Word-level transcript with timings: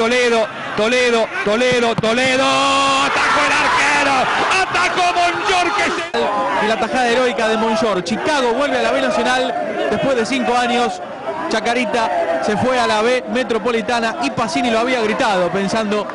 Toledo, 0.00 0.46
Toledo, 0.78 1.28
Toledo, 1.44 1.94
Toledo. 1.94 2.42
Atacó 3.04 3.40
el 3.44 3.52
arquero. 3.52 4.12
Atacó 4.62 5.02
Monjor 5.12 5.76
que 5.76 5.84
se... 5.84 6.64
Y 6.64 6.68
la 6.68 6.80
tajada 6.80 7.06
heroica 7.06 7.48
de 7.48 7.58
Monjor. 7.58 8.02
Chicago 8.02 8.54
vuelve 8.54 8.78
a 8.78 8.82
la 8.82 8.92
B 8.92 9.02
Nacional 9.02 9.54
después 9.90 10.16
de 10.16 10.24
cinco 10.24 10.56
años. 10.56 11.02
Chacarita 11.50 12.40
se 12.46 12.56
fue 12.56 12.80
a 12.80 12.86
la 12.86 13.02
B 13.02 13.24
Metropolitana 13.30 14.16
y 14.22 14.30
Pacini 14.30 14.70
lo 14.70 14.78
había 14.78 15.02
gritado 15.02 15.50
pensando 15.50 16.06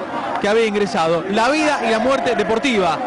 que 0.41 0.49
había 0.49 0.65
ingresado. 0.65 1.23
La 1.29 1.49
vida 1.49 1.81
y 1.87 1.91
la 1.91 1.99
muerte 1.99 2.33
deportiva. 2.35 2.97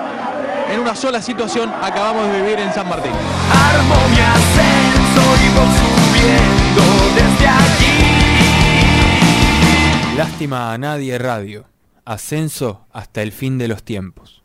En 0.70 0.78
una 0.78 0.94
sola 0.94 1.20
situación 1.20 1.74
acabamos 1.82 2.30
de 2.30 2.40
vivir 2.40 2.60
en 2.60 2.72
San 2.72 2.88
Martín. 2.88 3.10
Armo 3.10 3.96
mi 4.10 4.20
ascenso 4.20 5.22
y 5.42 5.48
voy 5.58 5.66
subiendo 5.74 6.57
desde 6.57 6.57
Lástima 10.18 10.72
a 10.72 10.78
nadie 10.78 11.16
radio. 11.16 11.64
Ascenso 12.04 12.88
hasta 12.92 13.22
el 13.22 13.30
fin 13.30 13.56
de 13.56 13.68
los 13.68 13.84
tiempos. 13.84 14.42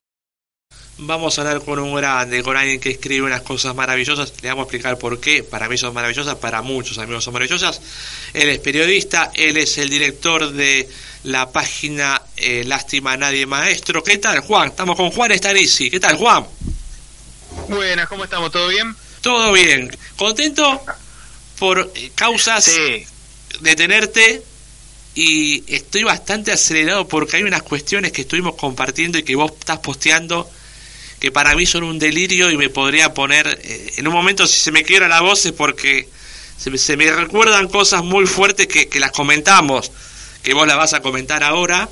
Vamos 0.99 1.35
a 1.35 1.41
hablar 1.41 1.63
con 1.65 1.79
un 1.79 1.95
grande, 1.95 2.43
con 2.43 2.55
alguien 2.55 2.79
que 2.79 2.91
escribe 2.91 3.25
unas 3.25 3.41
cosas 3.41 3.73
maravillosas. 3.73 4.33
Le 4.43 4.49
vamos 4.49 4.61
a 4.61 4.65
explicar 4.65 4.99
por 4.99 5.19
qué. 5.19 5.41
Para 5.41 5.67
mí 5.67 5.75
son 5.75 5.95
maravillosas, 5.95 6.35
para 6.35 6.61
muchos 6.61 6.99
amigos 6.99 7.23
son 7.23 7.33
maravillosas. 7.33 7.81
Él 8.35 8.49
es 8.49 8.59
periodista, 8.59 9.31
él 9.33 9.57
es 9.57 9.79
el 9.79 9.89
director 9.89 10.51
de 10.51 10.87
la 11.23 11.51
página 11.51 12.21
eh, 12.37 12.63
Lástima 12.65 13.13
a 13.13 13.17
Nadie 13.17 13.47
Maestro. 13.47 14.03
¿Qué 14.03 14.19
tal, 14.19 14.41
Juan? 14.41 14.67
Estamos 14.67 14.95
con 14.95 15.09
Juan 15.09 15.31
Estarici. 15.31 15.89
¿Qué 15.89 15.99
tal, 15.99 16.17
Juan? 16.17 16.45
Buenas, 17.67 18.07
¿cómo 18.07 18.25
estamos? 18.25 18.51
¿Todo 18.51 18.67
bien? 18.67 18.95
Todo 19.21 19.51
bien. 19.51 19.89
¿Contento 20.17 20.83
por 21.57 21.91
eh, 21.95 22.11
causas 22.13 22.69
de 23.59 23.75
tenerte? 23.75 24.52
Y 25.15 25.63
estoy 25.73 26.03
bastante 26.03 26.51
acelerado 26.51 27.07
porque 27.07 27.37
hay 27.37 27.43
unas 27.43 27.61
cuestiones 27.63 28.11
que 28.11 28.21
estuvimos 28.21 28.55
compartiendo 28.55 29.17
y 29.17 29.23
que 29.23 29.35
vos 29.35 29.51
estás 29.59 29.79
posteando 29.79 30.49
que 31.19 31.31
para 31.31 31.55
mí 31.55 31.65
son 31.65 31.83
un 31.83 31.99
delirio 31.99 32.51
y 32.51 32.57
me 32.57 32.69
podría 32.69 33.13
poner 33.13 33.59
eh, 33.63 33.93
en 33.97 34.07
un 34.07 34.13
momento 34.13 34.45
si 34.47 34.59
se 34.59 34.71
me 34.71 34.83
quiebra 34.83 35.07
la 35.07 35.21
voz 35.21 35.45
es 35.45 35.53
porque 35.53 36.09
se 36.57 36.69
me, 36.69 36.77
se 36.77 36.97
me 36.97 37.09
recuerdan 37.11 37.67
cosas 37.69 38.03
muy 38.03 38.25
fuertes 38.25 38.67
que, 38.67 38.89
que 38.89 38.99
las 38.99 39.11
comentamos 39.11 39.91
que 40.41 40.53
vos 40.53 40.67
las 40.67 40.75
vas 40.77 40.93
a 40.93 41.01
comentar 41.01 41.41
ahora. 41.43 41.87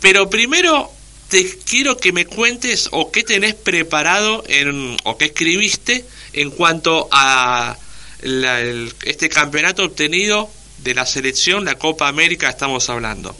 Pero 0.00 0.30
primero 0.30 0.90
te 1.28 1.58
quiero 1.58 1.96
que 1.96 2.12
me 2.12 2.26
cuentes 2.26 2.88
o 2.92 3.10
qué 3.10 3.22
tenés 3.24 3.54
preparado 3.54 4.44
en, 4.46 4.96
o 5.04 5.18
qué 5.18 5.26
escribiste 5.26 6.04
en 6.32 6.50
cuanto 6.50 7.08
a 7.10 7.76
la- 8.22 8.60
este 9.02 9.28
campeonato 9.28 9.84
obtenido 9.84 10.50
de 10.82 10.94
la 10.94 11.06
selección, 11.06 11.64
la 11.64 11.74
Copa 11.76 12.08
América 12.08 12.48
estamos 12.48 12.88
hablando. 12.90 13.36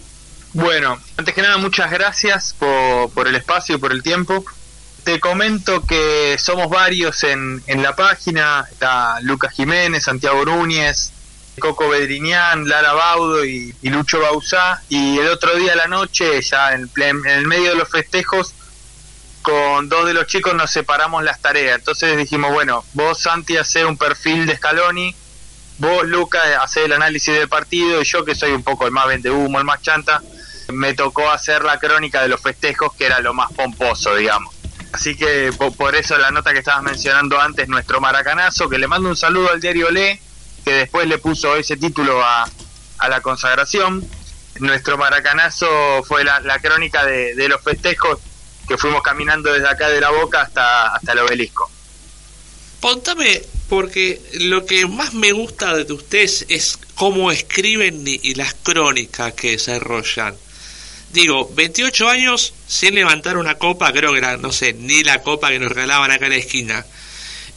Bueno, 0.53 1.01
antes 1.17 1.35
que 1.35 1.43
nada, 1.43 1.59
muchas 1.59 1.91
gracias 1.91 2.55
por, 2.59 3.11
por 3.11 3.29
el 3.29 3.37
espacio 3.37 3.77
y 3.77 3.79
por 3.79 3.93
el 3.93 4.03
tiempo. 4.03 4.45
Te 5.05 5.21
comento 5.21 5.87
que 5.87 6.37
somos 6.39 6.69
varios 6.69 7.23
en, 7.25 7.63
en 7.67 7.83
la 7.83 7.95
página. 7.95 8.67
Está 8.71 9.21
Lucas 9.23 9.55
Jiménez, 9.55 10.05
Santiago 10.05 10.45
Núñez, 10.45 11.13
Coco 11.59 11.89
Bedriñán, 11.89 12.69
Lara 12.69 12.93
Baudo 12.93 13.45
y, 13.45 13.75
y 13.81 13.91
Lucho 13.91 14.21
Bausá. 14.21 14.83
Y 14.89 15.19
el 15.19 15.29
otro 15.29 15.55
día 15.57 15.73
a 15.73 15.77
la 15.77 15.87
noche, 15.87 16.43
ya 16.43 16.73
en, 16.73 16.91
en 16.97 17.27
el 17.27 17.47
medio 17.47 17.71
de 17.71 17.77
los 17.77 17.89
festejos, 17.89 18.53
con 19.43 19.89
dos 19.89 20.05
de 20.07 20.13
los 20.13 20.27
chicos 20.27 20.53
nos 20.55 20.71
separamos 20.71 21.23
las 21.25 21.41
tareas. 21.41 21.79
Entonces 21.79 22.19
dijimos, 22.19 22.53
bueno, 22.53 22.85
vos 22.93 23.21
Santi 23.21 23.57
hace 23.57 23.85
un 23.85 23.97
perfil 23.97 24.47
de 24.47 24.57
Scaloni, 24.57 25.15
vos 25.81 26.07
Lucas 26.07 26.43
hace 26.61 26.85
el 26.85 26.93
análisis 26.93 27.35
del 27.35 27.49
partido 27.49 28.01
y 28.01 28.05
yo 28.05 28.25
que 28.25 28.35
soy 28.35 28.53
un 28.53 28.63
poco 28.63 28.87
el 28.87 28.93
más 28.93 29.07
vende 29.09 29.31
humo, 29.31 29.59
el 29.59 29.65
más 29.65 29.83
chanta, 29.83 30.23
me 30.73 30.95
tocó 30.95 31.29
hacer 31.31 31.65
la 31.65 31.79
crónica 31.79 32.23
de 32.23 32.29
los 32.29 32.41
festejos 32.41 32.95
que 32.95 33.07
era 33.07 33.19
lo 33.21 33.35
más 33.35 33.51
pomposo, 33.53 34.15
digamos. 34.15 34.55
Así 34.93 35.17
que 35.17 35.53
po- 35.57 35.73
por 35.73 35.95
eso 35.97 36.17
la 36.19 36.31
nota 36.31 36.53
que 36.53 36.59
estabas 36.61 36.83
mencionando 36.83 37.41
antes, 37.41 37.69
nuestro 37.69 38.01
maracanazo, 38.01 38.69
que 38.69 38.79
le 38.79 38.87
mando 38.87 39.09
un 39.09 39.17
saludo 39.17 39.51
al 39.51 39.61
diario 39.61 39.91
Le, 39.91 40.21
que 40.65 40.73
después 40.73 41.07
le 41.09 41.19
puso 41.19 41.57
ese 41.57 41.77
título 41.77 42.23
a, 42.23 42.49
a 42.99 43.09
la 43.09 43.21
consagración. 43.21 44.05
Nuestro 44.59 44.99
maracanazo 44.99 46.03
fue 46.05 46.23
la, 46.25 46.41
la 46.41 46.59
crónica 46.59 47.05
de, 47.07 47.35
de 47.35 47.49
los 47.49 47.63
festejos 47.63 48.19
que 48.69 48.77
fuimos 48.77 49.03
caminando 49.03 49.53
desde 49.53 49.69
acá 49.69 49.89
de 49.89 50.01
la 50.01 50.11
boca 50.11 50.43
hasta, 50.43 50.89
hasta 50.95 51.13
el 51.13 51.21
obelisco. 51.21 51.71
Contame, 52.81 53.43
porque 53.71 54.21
lo 54.33 54.67
que 54.67 54.85
más 54.87 55.15
me 55.15 55.31
gusta 55.31 55.77
de 55.77 55.93
ustedes 55.93 56.45
es 56.49 56.77
cómo 56.97 57.31
escriben 57.31 58.03
y, 58.05 58.35
las 58.35 58.53
crónicas 58.55 59.33
que 59.35 59.53
desarrollan. 59.53 60.35
Digo, 61.13 61.49
28 61.55 62.09
años 62.09 62.53
sin 62.67 62.97
levantar 62.97 63.37
una 63.37 63.55
copa, 63.55 63.93
creo 63.93 64.11
que 64.11 64.19
era, 64.19 64.37
no 64.39 64.51
sé, 64.51 64.73
ni 64.73 65.05
la 65.05 65.23
copa 65.23 65.51
que 65.51 65.61
nos 65.61 65.71
regalaban 65.71 66.11
acá 66.11 66.27
en 66.27 66.33
la 66.33 66.39
esquina. 66.39 66.85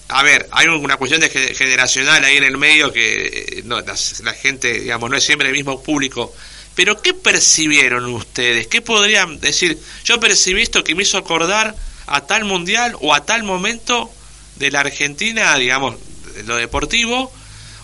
A 0.09 0.21
ver, 0.21 0.47
hay 0.51 0.67
una 0.67 0.97
cuestión 0.97 1.19
de 1.19 1.29
ge- 1.31 1.55
generacional 1.55 2.23
ahí 2.23 2.37
en 2.37 2.43
el 2.43 2.57
medio 2.59 2.93
que 2.93 3.27
eh, 3.27 3.61
no, 3.65 3.81
la 3.81 4.33
gente, 4.33 4.81
digamos, 4.81 5.09
no 5.09 5.17
es 5.17 5.23
siempre 5.23 5.47
el 5.47 5.55
mismo 5.55 5.81
público. 5.81 6.31
Pero 6.75 7.01
¿qué 7.01 7.15
percibieron 7.15 8.05
ustedes? 8.05 8.67
¿Qué 8.67 8.81
podrían 8.81 9.39
decir? 9.39 9.79
Yo 10.05 10.19
percibí 10.19 10.61
esto 10.61 10.83
que 10.83 10.93
me 10.93 11.01
hizo 11.01 11.17
acordar 11.17 11.75
a 12.05 12.21
tal 12.27 12.45
mundial 12.45 12.95
o 13.01 13.15
a 13.15 13.25
tal 13.25 13.41
momento 13.41 14.11
de 14.55 14.71
la 14.71 14.81
Argentina, 14.81 15.55
digamos, 15.57 15.95
de 16.35 16.43
lo 16.43 16.55
deportivo, 16.55 17.31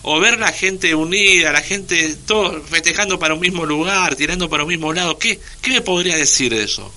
o 0.02 0.20
ver 0.20 0.38
la 0.38 0.52
gente 0.52 0.94
unida, 0.94 1.52
la 1.52 1.60
gente 1.60 2.16
todo 2.26 2.62
festejando 2.62 3.18
para 3.18 3.34
un 3.34 3.40
mismo 3.40 3.66
lugar, 3.66 4.14
tirando 4.14 4.48
para 4.48 4.62
un 4.62 4.68
mismo 4.68 4.92
lado. 4.92 5.18
¿Qué, 5.18 5.38
qué 5.60 5.70
me 5.70 5.80
podría 5.80 6.16
decir 6.16 6.54
de 6.54 6.64
eso? 6.64 6.92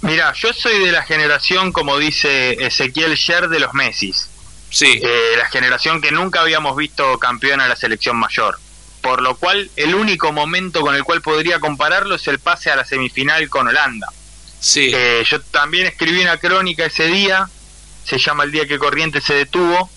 Mira, 0.00 0.32
yo 0.34 0.52
soy 0.52 0.84
de 0.84 0.92
la 0.92 1.02
generación, 1.02 1.72
como 1.72 1.98
dice 1.98 2.52
Ezequiel 2.64 3.14
Sher, 3.14 3.48
de 3.48 3.58
los 3.58 3.72
Messis. 3.72 4.28
Sí. 4.70 5.00
Eh, 5.02 5.34
la 5.38 5.48
generación 5.48 6.00
que 6.02 6.10
nunca 6.10 6.40
habíamos 6.40 6.76
visto 6.76 7.18
campeón 7.18 7.60
a 7.60 7.68
la 7.68 7.76
selección 7.76 8.16
mayor. 8.16 8.58
Por 9.00 9.22
lo 9.22 9.36
cual, 9.36 9.70
el 9.76 9.94
único 9.94 10.32
momento 10.32 10.80
con 10.80 10.94
el 10.94 11.04
cual 11.04 11.22
podría 11.22 11.60
compararlo 11.60 12.16
es 12.16 12.26
el 12.28 12.38
pase 12.38 12.70
a 12.70 12.76
la 12.76 12.84
semifinal 12.84 13.48
con 13.48 13.68
Holanda. 13.68 14.08
Sí. 14.60 14.90
Eh, 14.94 15.24
yo 15.26 15.40
también 15.42 15.86
escribí 15.86 16.20
una 16.20 16.38
crónica 16.38 16.86
ese 16.86 17.06
día, 17.06 17.48
se 18.04 18.18
llama 18.18 18.44
El 18.44 18.52
día 18.52 18.66
que 18.66 18.78
Corrientes 18.78 19.24
se 19.24 19.34
detuvo, 19.34 19.90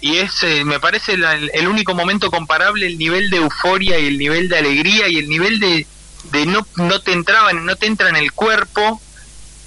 y 0.00 0.16
es, 0.18 0.42
eh, 0.42 0.64
me 0.64 0.80
parece, 0.80 1.16
la- 1.18 1.34
el 1.34 1.68
único 1.68 1.94
momento 1.94 2.30
comparable, 2.30 2.86
el 2.86 2.96
nivel 2.98 3.28
de 3.30 3.36
euforia 3.38 3.98
y 3.98 4.06
el 4.06 4.18
nivel 4.18 4.48
de 4.48 4.58
alegría 4.58 5.08
y 5.08 5.18
el 5.18 5.28
nivel 5.28 5.60
de, 5.60 5.86
de 6.32 6.46
no, 6.46 6.66
no 6.76 7.00
te 7.00 7.12
entraban, 7.12 7.64
no 7.66 7.76
te 7.76 7.86
entra 7.86 8.08
en 8.08 8.16
el 8.16 8.32
cuerpo 8.32 9.00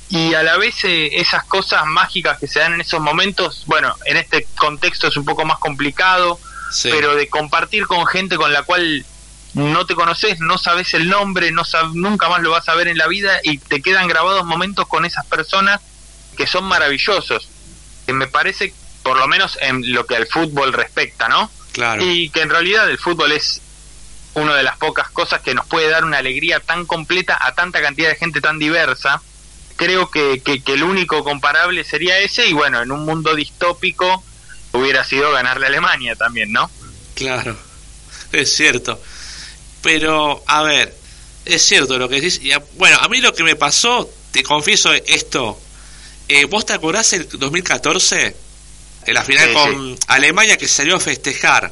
y 0.10 0.34
a 0.34 0.44
la 0.44 0.58
vez 0.58 0.84
eh, 0.84 1.10
esas 1.20 1.44
cosas 1.46 1.86
mágicas 1.86 2.40
que 2.40 2.48
se 2.48 2.60
dan 2.60 2.74
en 2.74 2.82
esos 2.82 3.00
momentos, 3.00 3.64
bueno, 3.68 3.96
en 4.06 4.18
este 4.18 4.48
contexto 4.58 5.08
es 5.08 5.18
un 5.18 5.26
poco 5.26 5.46
más 5.46 5.60
complicado, 5.60 6.40
Sí. 6.72 6.90
pero 6.92 7.14
de 7.16 7.30
compartir 7.30 7.86
con 7.86 8.04
gente 8.08 8.36
con 8.36 8.52
la 8.52 8.64
cual 8.64 9.06
no 9.54 9.86
te 9.86 9.94
conoces, 9.94 10.40
no 10.40 10.58
sabes 10.58 10.96
el 10.96 11.08
nombre, 11.10 11.52
no 11.52 11.64
sab- 11.64 11.94
nunca 11.94 12.28
más 12.30 12.42
lo 12.42 12.50
vas 12.50 12.68
a 12.70 12.74
ver 12.76 12.88
en 12.88 12.98
la 12.98 13.06
vida 13.08 13.40
y 13.44 13.60
te 13.60 13.84
quedan 13.84 14.08
grabados 14.08 14.44
momentos 14.46 14.88
con 14.88 15.06
esas 15.06 15.26
personas 15.28 15.80
que 16.36 16.48
son 16.48 16.64
maravillosos. 16.64 17.50
Que 18.06 18.14
me 18.14 18.28
parece, 18.28 18.74
por 19.04 19.18
lo 19.18 19.28
menos 19.28 19.58
en 19.62 19.94
lo 19.94 20.06
que 20.06 20.16
al 20.16 20.28
fútbol 20.28 20.74
respecta, 20.74 21.28
¿no? 21.30 21.50
Claro. 21.72 22.04
Y 22.06 22.30
que 22.30 22.42
en 22.42 22.50
realidad 22.50 22.90
el 22.90 22.98
fútbol 22.98 23.32
es 23.32 23.62
una 24.36 24.56
de 24.56 24.64
las 24.64 24.78
pocas 24.78 25.10
cosas 25.10 25.42
que 25.42 25.54
nos 25.54 25.66
puede 25.68 25.90
dar 25.90 26.04
una 26.06 26.18
alegría 26.18 26.60
tan 26.60 26.86
completa 26.86 27.38
a 27.40 27.54
tanta 27.54 27.82
cantidad 27.82 28.10
de 28.10 28.16
gente 28.16 28.42
tan 28.42 28.60
diversa. 28.60 29.22
Creo 29.76 30.10
que, 30.12 30.42
que, 30.44 30.62
que 30.64 30.74
el 30.74 30.84
único 30.84 31.24
comparable 31.24 31.84
sería 31.84 32.20
ese 32.20 32.48
y 32.48 32.54
bueno, 32.54 32.82
en 32.82 32.92
un 32.92 33.06
mundo 33.06 33.36
distópico 33.36 34.24
hubiera 34.72 35.04
sido 35.04 35.32
ganarle 35.32 35.66
a 35.66 35.70
Alemania 35.70 36.16
también, 36.16 36.52
¿no? 36.52 36.70
Claro, 37.16 37.58
es 38.32 38.56
cierto. 38.56 39.00
Pero, 39.82 40.44
a 40.48 40.62
ver, 40.64 40.96
es 41.46 41.62
cierto 41.64 41.98
lo 41.98 42.08
que 42.10 42.16
decís. 42.22 42.40
Y, 42.42 42.52
a- 42.54 42.64
bueno, 42.76 42.98
a 43.02 43.08
mí 43.10 43.20
lo 43.22 43.34
que 43.34 43.44
me 43.44 43.56
pasó, 43.56 44.10
te 44.32 44.44
confieso 44.44 44.94
esto. 44.94 45.60
Eh, 46.36 46.46
¿Vos 46.46 46.66
te 46.66 46.74
acordás 46.74 47.14
el 47.14 47.28
2014? 47.30 48.36
En 49.06 49.14
la 49.14 49.24
final 49.24 49.48
Sí, 49.50 49.54
con 49.54 49.96
Alemania 50.08 50.58
que 50.58 50.68
salió 50.68 50.96
a 50.96 51.00
festejar. 51.00 51.72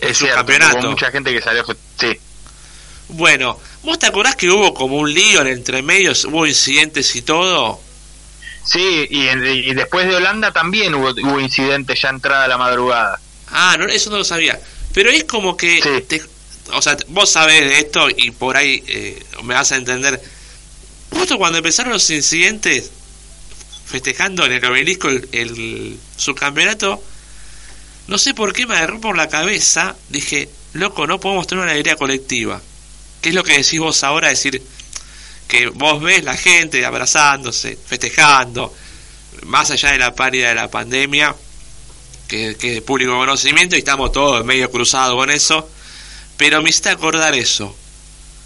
Es 0.00 0.16
su 0.16 0.24
cierto, 0.24 0.36
campeonato. 0.38 0.88
mucha 0.90 1.10
gente 1.10 1.32
que 1.32 1.42
salió. 1.42 1.64
Sí, 1.98 2.18
Bueno, 3.08 3.58
¿vos 3.82 3.98
te 3.98 4.06
acordás 4.06 4.36
que 4.36 4.48
hubo 4.48 4.72
como 4.72 4.96
un 4.96 5.12
lío 5.12 5.40
en 5.42 5.48
entre 5.48 5.82
medios? 5.82 6.24
Hubo 6.24 6.46
incidentes 6.46 7.14
y 7.16 7.22
todo. 7.22 7.80
sí 8.64 9.06
y, 9.10 9.26
en- 9.28 9.44
y 9.44 9.74
después 9.74 10.06
de 10.06 10.14
Holanda 10.16 10.52
también 10.52 10.94
hubo, 10.94 11.10
hubo 11.10 11.40
incidentes 11.40 12.00
ya 12.00 12.08
entrada 12.10 12.46
la 12.48 12.56
madrugada. 12.56 13.20
Ah, 13.48 13.76
no, 13.78 13.86
eso 13.86 14.10
no 14.10 14.18
lo 14.18 14.24
sabía. 14.24 14.58
Pero 14.94 15.10
es 15.10 15.24
como 15.24 15.56
que... 15.56 15.82
Sí. 15.82 16.04
te- 16.06 16.22
o 16.72 16.80
sea, 16.80 16.96
vos 17.08 17.28
sabés 17.30 17.68
de 17.68 17.78
esto 17.80 18.08
y 18.16 18.30
por 18.30 18.56
ahí 18.56 18.82
eh, 18.86 19.22
me 19.42 19.54
vas 19.54 19.72
a 19.72 19.76
entender. 19.76 20.22
Justo 21.10 21.36
cuando 21.36 21.58
empezaron 21.58 21.92
los 21.92 22.08
incidentes, 22.10 22.90
festejando 23.90 24.46
en 24.46 24.52
el 24.52 24.64
obelisco 24.64 25.08
el, 25.08 25.98
subcampeonato, 26.16 27.02
no 28.06 28.18
sé 28.18 28.34
por 28.34 28.52
qué 28.52 28.66
me 28.66 28.76
agarró 28.76 29.00
por 29.00 29.16
la 29.16 29.28
cabeza, 29.28 29.96
dije, 30.08 30.48
loco, 30.74 31.06
no 31.06 31.18
podemos 31.20 31.46
tener 31.46 31.62
una 31.64 31.72
alegría 31.72 31.96
colectiva. 31.96 32.60
¿Qué 33.20 33.30
es 33.30 33.34
lo 33.34 33.44
que 33.44 33.58
decís 33.58 33.78
vos 33.80 34.02
ahora? 34.04 34.28
Decir 34.28 34.62
que 35.48 35.66
vos 35.68 36.00
ves 36.00 36.24
la 36.24 36.36
gente 36.36 36.84
abrazándose, 36.86 37.76
festejando, 37.86 38.72
más 39.46 39.70
allá 39.70 39.90
de 39.92 39.98
la 39.98 40.14
pálida 40.14 40.48
de 40.48 40.54
la 40.54 40.70
pandemia, 40.70 41.34
que, 42.28 42.56
que 42.56 42.68
es 42.68 42.74
de 42.76 42.82
público 42.82 43.16
conocimiento, 43.16 43.74
y 43.74 43.80
estamos 43.80 44.12
todos 44.12 44.44
medio 44.44 44.70
cruzados 44.70 45.16
con 45.16 45.30
eso, 45.30 45.68
pero 46.36 46.62
me 46.62 46.70
hiciste 46.70 46.90
acordar 46.90 47.34
eso. 47.34 47.76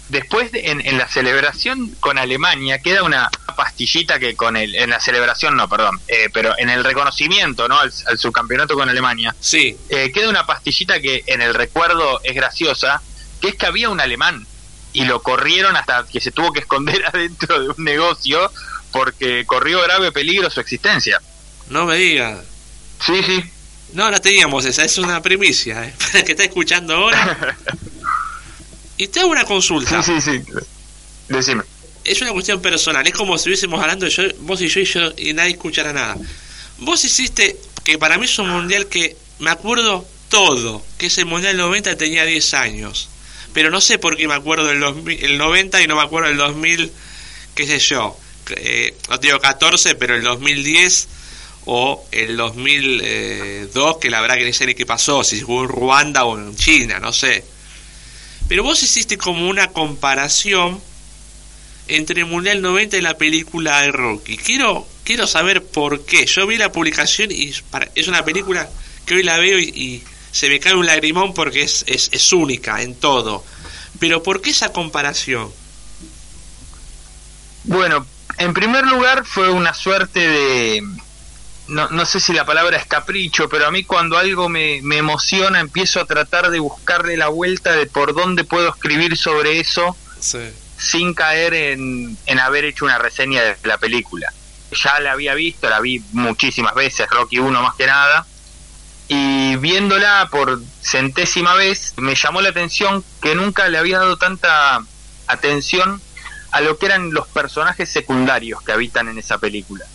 Después, 0.09 0.51
de- 0.51 0.69
en 0.69 0.97
la 0.97 1.07
celebración 1.07 1.95
con 1.99 2.17
Alemania, 2.17 2.79
queda 2.79 3.03
una 3.03 3.29
pastillita 3.55 4.19
que 4.19 4.35
con 4.35 4.55
el. 4.57 4.75
En 4.75 4.89
la 4.89 4.99
celebración, 4.99 5.55
no, 5.55 5.67
perdón. 5.69 5.99
eh, 6.07 6.29
pero 6.33 6.53
en 6.57 6.69
el 6.69 6.83
reconocimiento, 6.83 7.67
¿no? 7.67 7.79
Al, 7.79 7.91
al 8.07 8.17
subcampeonato 8.17 8.75
con 8.75 8.89
Alemania, 8.89 9.35
Sí, 9.39 9.77
eh, 9.89 10.11
queda 10.13 10.29
una 10.29 10.45
pastillita 10.45 10.99
que 10.99 11.23
en 11.27 11.41
el 11.41 11.53
recuerdo 11.53 12.19
es 12.23 12.35
graciosa, 12.35 13.01
que 13.41 13.49
es 13.49 13.55
que 13.55 13.65
había 13.65 13.89
un 13.89 13.99
alemán 13.99 14.45
y 14.93 15.05
lo 15.05 15.21
corrieron 15.21 15.75
hasta 15.75 16.05
que 16.07 16.19
se 16.21 16.31
tuvo 16.31 16.53
que 16.53 16.59
esconder 16.61 17.03
adentro 17.13 17.59
de 17.61 17.69
un 17.69 17.83
negocio 17.83 18.51
porque 18.91 19.45
corrió 19.45 19.81
grave 19.81 20.11
peligro 20.11 20.49
su 20.49 20.59
existencia. 20.61 21.21
no 21.69 21.85
me 21.85 21.95
digas. 21.97 22.39
Sí, 23.05 23.21
sí. 23.23 23.43
No, 23.93 24.09
la 24.09 24.19
teníamos 24.19 24.65
esa, 24.65 24.83
es 24.85 24.97
una 24.97 25.21
primicia, 25.21 25.85
¿eh? 25.85 25.93
para 25.99 26.19
el 26.19 26.25
que 26.25 26.31
está 26.31 26.43
escuchando 26.45 26.95
ahora. 26.95 27.57
Y 28.97 29.07
te 29.07 29.19
hago 29.19 29.29
una 29.29 29.43
consulta. 29.43 30.01
Sí, 30.01 30.21
sí, 30.21 30.41
sí. 30.41 30.53
Decime. 31.27 31.63
Es 32.05 32.21
una 32.21 32.31
cuestión 32.31 32.61
personal, 32.61 33.05
es 33.05 33.13
como 33.13 33.33
si 33.33 33.41
estuviésemos 33.41 33.81
hablando 33.81 34.07
yo, 34.07 34.23
vos 34.41 34.61
y 34.61 34.67
yo 34.67 34.79
y 34.79 34.85
yo 34.85 35.11
y 35.17 35.33
nadie 35.33 35.51
escuchara 35.51 35.91
nada. 35.91 36.15
Vos 36.77 37.03
hiciste, 37.03 37.57
que 37.83 37.97
para 37.97 38.17
mí 38.17 38.25
es 38.25 38.37
un 38.39 38.49
mundial 38.49 38.87
que 38.87 39.17
me 39.39 39.49
acuerdo 39.49 40.05
todo, 40.29 40.83
que 40.97 41.07
es 41.07 41.17
el 41.17 41.25
mundial 41.25 41.57
90 41.57 41.97
tenía 41.97 42.25
10 42.25 42.53
años. 42.53 43.09
Pero 43.53 43.71
no 43.71 43.81
sé 43.81 43.97
por 43.97 44.17
qué 44.17 44.27
me 44.27 44.33
acuerdo 44.33 44.65
del 44.65 44.79
2000 44.79 45.23
el 45.23 45.37
90 45.37 45.81
y 45.81 45.87
no 45.87 45.95
me 45.95 46.03
acuerdo 46.03 46.27
del 46.27 46.37
2000, 46.37 46.91
qué 47.55 47.65
sé 47.65 47.79
yo. 47.79 48.17
Eh, 48.57 48.93
no 49.09 49.17
digo 49.17 49.39
14, 49.39 49.95
pero 49.95 50.15
el 50.15 50.23
2010 50.23 51.07
o 51.65 52.05
el 52.11 52.37
2002, 52.37 53.97
que 53.97 54.09
la 54.09 54.21
verdad 54.21 54.35
que 54.35 54.45
ni 54.45 54.53
sé 54.53 54.65
ni 54.67 54.75
qué 54.75 54.85
pasó, 54.85 55.23
si 55.23 55.41
jugó 55.41 55.63
en 55.63 55.69
Ruanda 55.69 56.25
o 56.25 56.37
en 56.37 56.55
China, 56.55 56.99
no 56.99 57.11
sé. 57.11 57.43
Pero 58.47 58.63
vos 58.63 58.83
hiciste 58.83 59.17
como 59.17 59.47
una 59.47 59.69
comparación 59.69 60.79
entre 61.87 62.21
el 62.21 62.27
Mundial 62.27 62.61
90 62.61 62.97
y 62.97 63.01
la 63.01 63.17
película 63.17 63.81
de 63.81 63.91
Rocky. 63.91 64.37
Quiero, 64.37 64.87
quiero 65.03 65.27
saber 65.27 65.63
por 65.63 66.05
qué. 66.05 66.25
Yo 66.25 66.47
vi 66.47 66.57
la 66.57 66.71
publicación 66.71 67.31
y 67.31 67.49
es 67.49 67.61
para- 67.61 67.89
es 67.95 68.07
una 68.07 68.23
película 68.25 68.69
que 69.05 69.15
hoy 69.15 69.23
la 69.23 69.37
veo 69.37 69.59
y, 69.59 69.63
y 69.65 70.03
se 70.31 70.49
me 70.49 70.59
cae 70.59 70.73
un 70.75 70.85
lagrimón 70.85 71.33
porque 71.33 71.61
es, 71.61 71.83
es, 71.87 72.09
es 72.11 72.33
única 72.33 72.81
en 72.81 72.95
todo. 72.95 73.43
Pero 73.99 74.21
¿por 74.23 74.41
qué 74.41 74.49
esa 74.49 74.71
comparación? 74.73 75.51
Bueno, 77.63 78.05
en 78.37 78.53
primer 78.53 78.85
lugar 78.85 79.25
fue 79.25 79.49
una 79.49 79.73
suerte 79.73 80.19
de... 80.27 80.83
No, 81.67 81.89
no 81.89 82.05
sé 82.05 82.19
si 82.19 82.31
la 82.31 82.45
palabra 82.45 82.77
es 82.77 82.85
capricho, 82.85 83.49
pero 83.49 83.65
a 83.65 83.71
mí 83.71 83.83
cuando 83.83 84.19
algo 84.19 84.49
me, 84.49 84.81
me 84.83 84.97
emociona 84.97 85.59
empiezo 85.59 85.99
a 85.99 86.05
tratar 86.05 86.51
de 86.51 86.59
buscarle 86.59 87.17
la 87.17 87.29
vuelta 87.29 87.71
de 87.71 87.87
por 87.87 88.13
dónde 88.13 88.43
puedo 88.43 88.69
escribir 88.69 89.17
sobre 89.17 89.59
eso 89.59 89.97
sin 90.77 91.13
caer 91.13 91.53
en, 91.53 92.17
en 92.25 92.39
haber 92.39 92.65
hecho 92.65 92.85
una 92.85 92.97
reseña 92.97 93.41
de 93.41 93.57
la 93.63 93.77
película. 93.77 94.31
Ya 94.71 94.99
la 94.99 95.13
había 95.13 95.33
visto, 95.35 95.69
la 95.69 95.79
vi 95.79 96.03
muchísimas 96.11 96.73
veces, 96.75 97.07
Rocky 97.09 97.39
1 97.39 97.61
más 97.61 97.75
que 97.75 97.85
nada, 97.85 98.25
y 99.07 99.55
viéndola 99.57 100.27
por 100.31 100.59
centésima 100.81 101.53
vez 101.53 101.93
me 101.97 102.15
llamó 102.15 102.41
la 102.41 102.49
atención 102.49 103.03
que 103.21 103.35
nunca 103.35 103.69
le 103.69 103.77
había 103.77 103.99
dado 103.99 104.17
tanta 104.17 104.81
atención 105.27 106.01
a 106.51 106.61
lo 106.61 106.77
que 106.77 106.87
eran 106.87 107.13
los 107.13 107.27
personajes 107.27 107.89
secundarios 107.91 108.61
que 108.63 108.71
habitan 108.71 109.07
en 109.09 109.17
esa 109.19 109.37
película. 109.37 109.85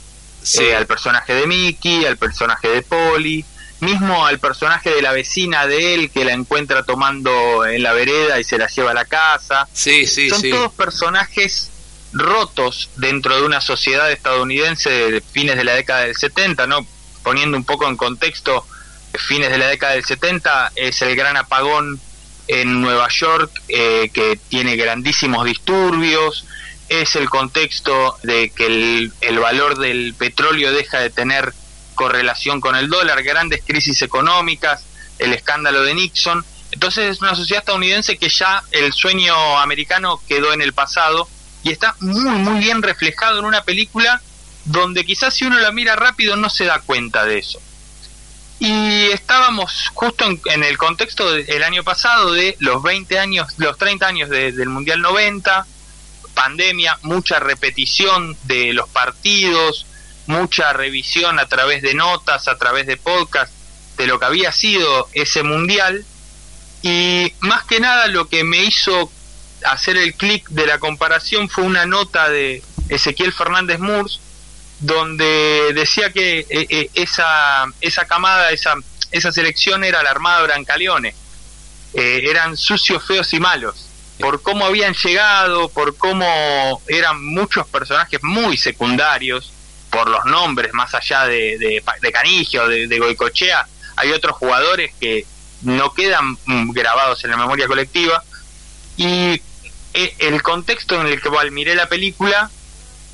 Sí, 0.43 0.63
Eh, 0.63 0.77
al 0.77 0.87
personaje 0.87 1.35
de 1.35 1.47
Mickey, 1.47 2.05
al 2.07 2.17
personaje 2.17 2.69
de 2.69 2.83
Polly, 2.83 3.45
mismo 3.83 4.27
al 4.27 4.39
personaje 4.39 4.91
de 4.91 5.03
la 5.03 5.13
vecina 5.13 5.67
de 5.67 5.95
él 5.95 6.11
que 6.11 6.25
la 6.25 6.33
encuentra 6.33 6.83
tomando 6.83 7.65
en 7.67 7.83
la 7.83 7.93
vereda 7.93 8.39
y 8.39 8.45
se 8.45 8.59
la 8.59 8.67
lleva 8.69 8.91
a 8.91 8.95
la 8.95 9.05
casa. 9.05 9.69
sí, 9.73 10.07
sí. 10.07 10.31
Son 10.31 10.41
sí. 10.41 10.51
todos 10.51 10.73
personajes 10.73 11.71
rotos 12.13 12.91
dentro 12.97 13.37
de 13.37 13.43
una 13.43 13.61
sociedad 13.61 14.11
estadounidense 14.11 14.91
de 14.91 15.21
fines 15.21 15.57
de 15.57 15.65
la 15.65 15.75
década 15.75 16.03
del 16.03 16.17
70, 16.17 16.67
¿no? 16.67 16.87
Poniendo 17.23 17.57
un 17.57 17.65
poco 17.65 17.89
en 17.89 17.97
contexto, 17.97 18.67
fines 19.15 19.51
de 19.51 19.59
la 19.59 19.69
década 19.69 19.95
del 19.95 20.05
70 20.05 20.73
es 20.77 21.03
el 21.03 21.15
gran 21.17 21.37
apagón 21.37 22.01
en 22.49 22.81
Nueva 22.81 23.09
York 23.09 23.51
eh, 23.69 24.11
que 24.13 24.39
tiene 24.49 24.77
grandísimos 24.77 25.45
disturbios, 25.45 26.47
es 26.89 27.15
el 27.15 27.31
contexto 27.31 28.17
de 28.25 28.51
que 28.51 28.67
el, 28.67 29.13
el 29.21 29.39
valor 29.39 29.79
del 29.79 30.15
petróleo 30.15 30.73
deja 30.73 30.99
de 30.99 31.11
tener 31.11 31.55
correlación 32.05 32.63
con 32.63 32.77
el 32.77 32.89
dólar, 32.89 33.23
grandes 33.23 33.63
crisis 33.67 34.01
económicas, 34.01 34.85
el 35.19 35.35
escándalo 35.35 35.83
de 35.83 35.93
Nixon. 35.95 36.43
Entonces 36.73 37.11
es 37.11 37.21
una 37.21 37.35
sociedad 37.35 37.61
estadounidense 37.63 38.17
que 38.17 38.31
ya 38.31 38.63
el 38.71 38.93
sueño 38.95 39.59
americano 39.59 40.19
quedó 40.27 40.53
en 40.55 40.63
el 40.63 40.73
pasado 40.73 41.29
y 41.63 41.71
está 41.73 41.95
muy 42.01 42.31
muy 42.47 42.59
bien 42.59 42.81
reflejado 42.81 43.39
en 43.41 43.45
una 43.45 43.65
película 43.65 44.23
donde 44.65 45.05
quizás 45.05 45.35
si 45.35 45.45
uno 45.45 45.59
la 45.59 45.73
mira 45.73 45.95
rápido 45.95 46.37
no 46.37 46.49
se 46.49 46.65
da 46.65 46.81
cuenta 46.81 47.25
de 47.27 47.39
eso. 47.39 47.61
Y 48.61 49.11
estábamos 49.11 49.91
justo 49.95 50.25
en, 50.25 50.41
en 50.47 50.65
el 50.65 50.77
contexto 50.79 51.31
del 51.33 51.63
año 51.65 51.83
pasado 51.85 52.33
de 52.33 52.57
los 52.61 52.83
20 52.83 53.19
años, 53.19 53.47
los 53.59 53.77
30 53.77 54.07
años 54.07 54.29
de- 54.31 54.53
del 54.53 54.69
Mundial 54.69 55.01
90, 55.03 55.67
pandemia, 56.35 56.99
mucha 57.03 57.39
repetición 57.41 58.37
de 58.45 58.73
los 58.73 58.89
partidos, 58.89 59.87
mucha 60.31 60.73
revisión 60.73 61.39
a 61.39 61.47
través 61.47 61.83
de 61.83 61.93
notas, 61.95 62.47
a 62.47 62.57
través 62.57 62.87
de 62.87 62.97
podcast, 62.97 63.53
de 63.99 64.07
lo 64.07 64.19
que 64.19 64.27
había 64.27 64.53
sido 64.53 65.09
ese 65.13 65.43
Mundial. 65.43 66.05
Y 66.83 67.33
más 67.41 67.65
que 67.65 67.81
nada 67.81 68.07
lo 68.07 68.29
que 68.29 68.45
me 68.45 68.65
hizo 68.65 69.11
hacer 69.65 69.97
el 69.97 70.15
clic 70.15 70.49
de 70.49 70.67
la 70.67 70.79
comparación 70.79 71.49
fue 71.51 71.65
una 71.65 71.85
nota 71.85 72.31
de 72.31 72.63
Ezequiel 72.89 73.33
Fernández 73.33 73.81
Murs, 73.81 74.21
donde 74.79 75.73
decía 75.75 76.11
que 76.11 76.39
eh, 76.39 76.47
eh, 76.49 76.91
esa, 76.95 77.67
esa 77.81 78.07
camada, 78.07 78.51
esa, 78.53 78.75
esa 79.11 79.33
selección 79.33 79.85
era 79.85 80.03
la 80.03 80.11
Armada 80.11 80.43
Brancaleone. 80.43 81.15
Eh, 81.93 82.23
eran 82.31 82.57
sucios, 82.57 83.05
feos 83.05 83.35
y 83.35 83.41
malos. 83.41 83.87
Por 84.21 84.43
cómo 84.43 84.65
habían 84.65 84.95
llegado, 84.95 85.69
por 85.71 85.97
cómo 85.97 86.81
eran 86.87 87.25
muchos 87.25 87.67
personajes 87.67 88.23
muy 88.23 88.57
secundarios, 88.57 89.53
por 89.91 90.09
los 90.09 90.25
nombres, 90.25 90.73
más 90.73 90.95
allá 90.95 91.27
de, 91.27 91.59
de, 91.59 91.83
de 92.01 92.13
Canigio, 92.13 92.67
de, 92.69 92.99
Goicochea, 92.99 93.67
hay 93.97 94.13
otros 94.13 94.37
jugadores 94.37 94.93
que 94.99 95.27
no 95.63 95.93
quedan 95.93 96.39
mm, 96.45 96.71
grabados 96.71 97.23
en 97.25 97.31
la 97.31 97.37
memoria 97.37 97.67
colectiva. 97.67 98.23
Y 98.97 99.41
eh, 99.95 100.15
el 100.19 100.43
contexto 100.43 101.01
en 101.01 101.07
el 101.07 101.21
que 101.21 101.31
miré 101.51 101.75
la 101.75 101.89
película, 101.89 102.51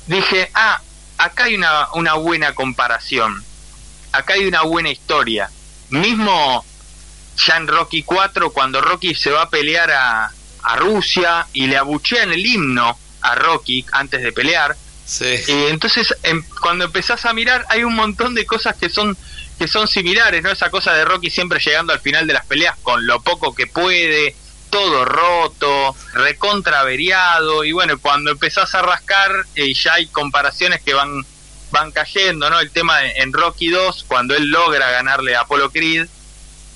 dije, 0.05 0.49
ah, 0.53 0.81
acá 1.17 1.45
hay 1.45 1.55
una, 1.55 1.91
una 1.93 2.13
buena 2.13 2.53
comparación, 2.53 3.43
acá 4.11 4.33
hay 4.33 4.45
una 4.45 4.61
buena 4.61 4.89
historia. 4.89 5.49
Mismo 5.89 6.65
ya 7.37 7.57
en 7.57 7.67
Rocky 7.67 8.03
4, 8.03 8.51
cuando 8.51 8.81
Rocky 8.81 9.15
se 9.15 9.31
va 9.31 9.43
a 9.43 9.49
pelear 9.49 9.91
a, 9.91 10.31
a 10.63 10.75
Rusia 10.75 11.47
y 11.53 11.67
le 11.67 11.77
abuchean 11.77 12.31
el 12.31 12.45
himno 12.45 12.97
a 13.21 13.35
Rocky 13.35 13.85
antes 13.91 14.21
de 14.21 14.31
pelear. 14.31 14.75
Sí. 15.07 15.35
Y 15.47 15.65
entonces, 15.67 16.13
em- 16.23 16.43
cuando 16.61 16.85
empezás 16.85 17.25
a 17.25 17.33
mirar, 17.33 17.65
hay 17.69 17.83
un 17.83 17.95
montón 17.95 18.35
de 18.35 18.45
cosas 18.45 18.75
que 18.75 18.89
son 18.89 19.17
que 19.57 19.67
son 19.67 19.87
similares, 19.87 20.43
¿no? 20.43 20.51
Esa 20.51 20.69
cosa 20.69 20.93
de 20.93 21.03
Rocky 21.03 21.31
siempre 21.31 21.59
llegando 21.59 21.91
al 21.91 21.99
final 21.99 22.27
de 22.27 22.33
las 22.33 22.45
peleas 22.45 22.75
con 22.83 23.07
lo 23.07 23.21
poco 23.23 23.55
que 23.55 23.65
puede, 23.65 24.35
todo 24.69 25.03
roto, 25.03 25.95
recontra 26.13 26.81
averiado, 26.81 27.63
y 27.63 27.71
bueno, 27.71 27.97
cuando 27.97 28.29
empezás 28.29 28.75
a 28.75 28.83
rascar, 28.83 29.31
eh, 29.55 29.73
ya 29.73 29.95
hay 29.95 30.07
comparaciones 30.07 30.81
que 30.83 30.93
van 30.93 31.25
van 31.71 31.91
cayendo, 31.91 32.49
¿no? 32.51 32.59
El 32.59 32.69
tema 32.69 32.99
de- 32.99 33.13
en 33.17 33.33
Rocky 33.33 33.69
2, 33.69 34.05
cuando 34.07 34.35
él 34.35 34.51
logra 34.51 34.91
ganarle 34.91 35.35
a 35.35 35.41
Apollo 35.41 35.71
Creed, 35.71 36.07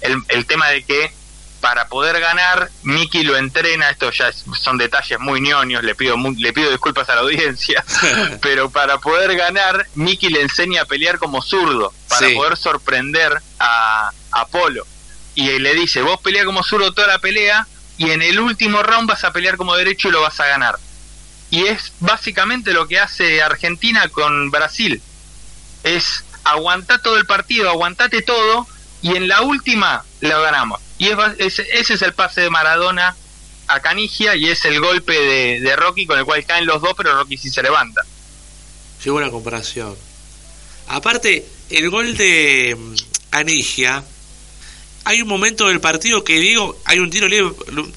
el, 0.01 0.17
el 0.29 0.45
tema 0.47 0.67
de 0.69 0.83
que 0.83 1.11
para 1.61 1.87
poder 1.87 2.19
ganar, 2.19 2.69
Mickey 2.83 3.23
lo 3.23 3.37
entrena, 3.37 3.89
esto 3.91 4.11
ya 4.11 4.27
es- 4.29 4.43
son 4.59 4.77
detalles 4.77 5.19
muy 5.19 5.39
ñoños, 5.41 5.83
le 5.83 5.93
pido 5.95 6.17
le 6.37 6.53
pido 6.53 6.69
disculpas 6.71 7.07
a 7.09 7.15
la 7.15 7.21
audiencia, 7.21 7.83
pero 8.41 8.69
para 8.71 8.97
poder 8.97 9.35
ganar, 9.37 9.87
Mickey 9.95 10.29
le 10.29 10.41
enseña 10.41 10.81
a 10.81 10.85
pelear 10.85 11.19
como 11.19 11.41
zurdo, 11.41 11.93
para 12.09 12.27
Sí. 12.27 12.35
poder 12.35 12.57
sorprender 12.57 13.39
a 13.59 14.09
Apolo. 14.31 14.85
Y 15.35 15.59
le 15.59 15.73
dice, 15.75 16.01
vos 16.01 16.19
pelea 16.19 16.43
como 16.45 16.63
zurdo 16.63 16.91
toda 16.93 17.07
la 17.07 17.19
pelea, 17.19 17.67
y 17.97 18.09
en 18.11 18.21
el 18.23 18.39
último 18.39 18.81
round 18.81 19.07
vas 19.07 19.23
a 19.23 19.31
pelear 19.31 19.55
como 19.55 19.75
derecho 19.77 20.09
y 20.09 20.11
lo 20.11 20.21
vas 20.21 20.39
a 20.39 20.47
ganar. 20.47 20.77
Y 21.51 21.65
es 21.67 21.93
básicamente 21.99 22.73
lo 22.73 22.87
que 22.87 22.99
hace 22.99 23.41
Argentina 23.43 24.07
con 24.09 24.49
Brasil. 24.51 25.01
Es 25.83 26.23
aguantar 26.43 27.01
todo 27.01 27.17
el 27.17 27.25
partido, 27.25 27.69
aguantate 27.69 28.21
todo, 28.23 28.65
y 29.03 29.15
en 29.15 29.27
la 29.27 29.41
última 29.41 30.03
lo 30.21 30.41
ganamos. 30.41 30.81
Y 31.01 31.09
es, 31.39 31.57
ese 31.57 31.95
es 31.95 32.01
el 32.03 32.13
pase 32.13 32.41
de 32.41 32.51
Maradona 32.51 33.15
a 33.67 33.79
Canigia 33.79 34.35
y 34.35 34.51
es 34.51 34.63
el 34.65 34.79
golpe 34.79 35.13
de, 35.59 35.75
Rocky 35.75 36.05
con 36.05 36.19
el 36.19 36.25
cual 36.25 36.45
caen 36.45 36.67
los 36.67 36.79
dos, 36.79 36.93
pero 36.95 37.15
Rocky 37.15 37.37
sí 37.37 37.49
se 37.49 37.63
levanta. 37.63 38.03
Qué 39.01 39.09
buena 39.09 39.31
comparación. 39.31 39.95
Aparte, 40.89 41.43
el 41.71 41.89
gol 41.89 42.15
de 42.15 42.77
mm, 42.77 42.95
Anigia, 43.31 44.03
hay 45.03 45.23
un 45.23 45.27
momento 45.27 45.69
del 45.69 45.81
partido 45.81 46.23
que 46.23 46.39
Diego, 46.39 46.79
hay 46.85 46.99
un 46.99 47.09
tiro 47.09 47.27
libre, 47.27 47.51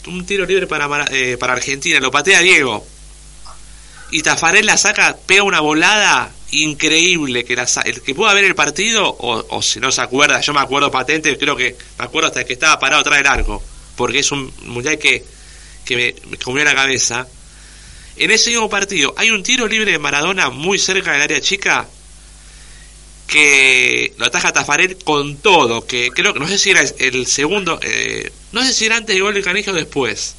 un 0.06 0.24
tiro 0.24 0.46
libre 0.46 0.66
para, 0.66 1.04
eh, 1.10 1.36
para 1.36 1.52
Argentina, 1.52 2.00
lo 2.00 2.10
patea 2.10 2.40
Diego. 2.40 2.86
Y 4.12 4.22
Tafarel 4.22 4.64
la 4.64 4.78
saca, 4.78 5.14
pega 5.26 5.42
una 5.42 5.60
volada 5.60 6.32
increíble, 6.62 7.44
que 7.44 7.54
el 7.84 8.02
que 8.02 8.14
pueda 8.14 8.34
ver 8.34 8.44
el 8.44 8.54
partido, 8.54 9.08
o, 9.08 9.56
o 9.56 9.62
si 9.62 9.80
no 9.80 9.90
se 9.90 10.00
acuerda, 10.00 10.40
yo 10.40 10.52
me 10.52 10.60
acuerdo 10.60 10.90
patente, 10.90 11.36
creo 11.38 11.56
que 11.56 11.76
me 11.98 12.04
acuerdo 12.04 12.28
hasta 12.28 12.44
que 12.44 12.52
estaba 12.52 12.78
parado 12.78 13.00
atrás 13.00 13.18
del 13.18 13.26
arco, 13.26 13.62
porque 13.96 14.20
es 14.20 14.32
un 14.32 14.52
mundial 14.62 14.98
que, 14.98 15.24
me, 15.90 16.14
me 16.30 16.36
comió 16.38 16.64
la 16.64 16.74
cabeza. 16.74 17.26
En 18.16 18.30
ese 18.30 18.50
mismo 18.50 18.68
partido 18.70 19.14
hay 19.16 19.30
un 19.30 19.42
tiro 19.42 19.66
libre 19.66 19.92
de 19.92 19.98
Maradona 19.98 20.50
muy 20.50 20.78
cerca 20.78 21.12
del 21.12 21.22
área 21.22 21.40
chica 21.40 21.88
que 23.26 24.12
lo 24.18 24.26
ataja 24.26 24.52
Tafarel 24.52 24.96
con 24.98 25.36
todo, 25.36 25.86
que 25.86 26.10
creo 26.10 26.34
que 26.34 26.40
no 26.40 26.46
sé 26.46 26.58
si 26.58 26.70
era 26.70 26.82
el 26.82 27.26
segundo, 27.26 27.80
eh, 27.82 28.30
no 28.52 28.62
sé 28.62 28.72
si 28.72 28.86
era 28.86 28.96
antes 28.96 29.14
del 29.14 29.22
gol 29.22 29.34
de 29.34 29.42
Canigia 29.42 29.72
o 29.72 29.76
después. 29.76 30.36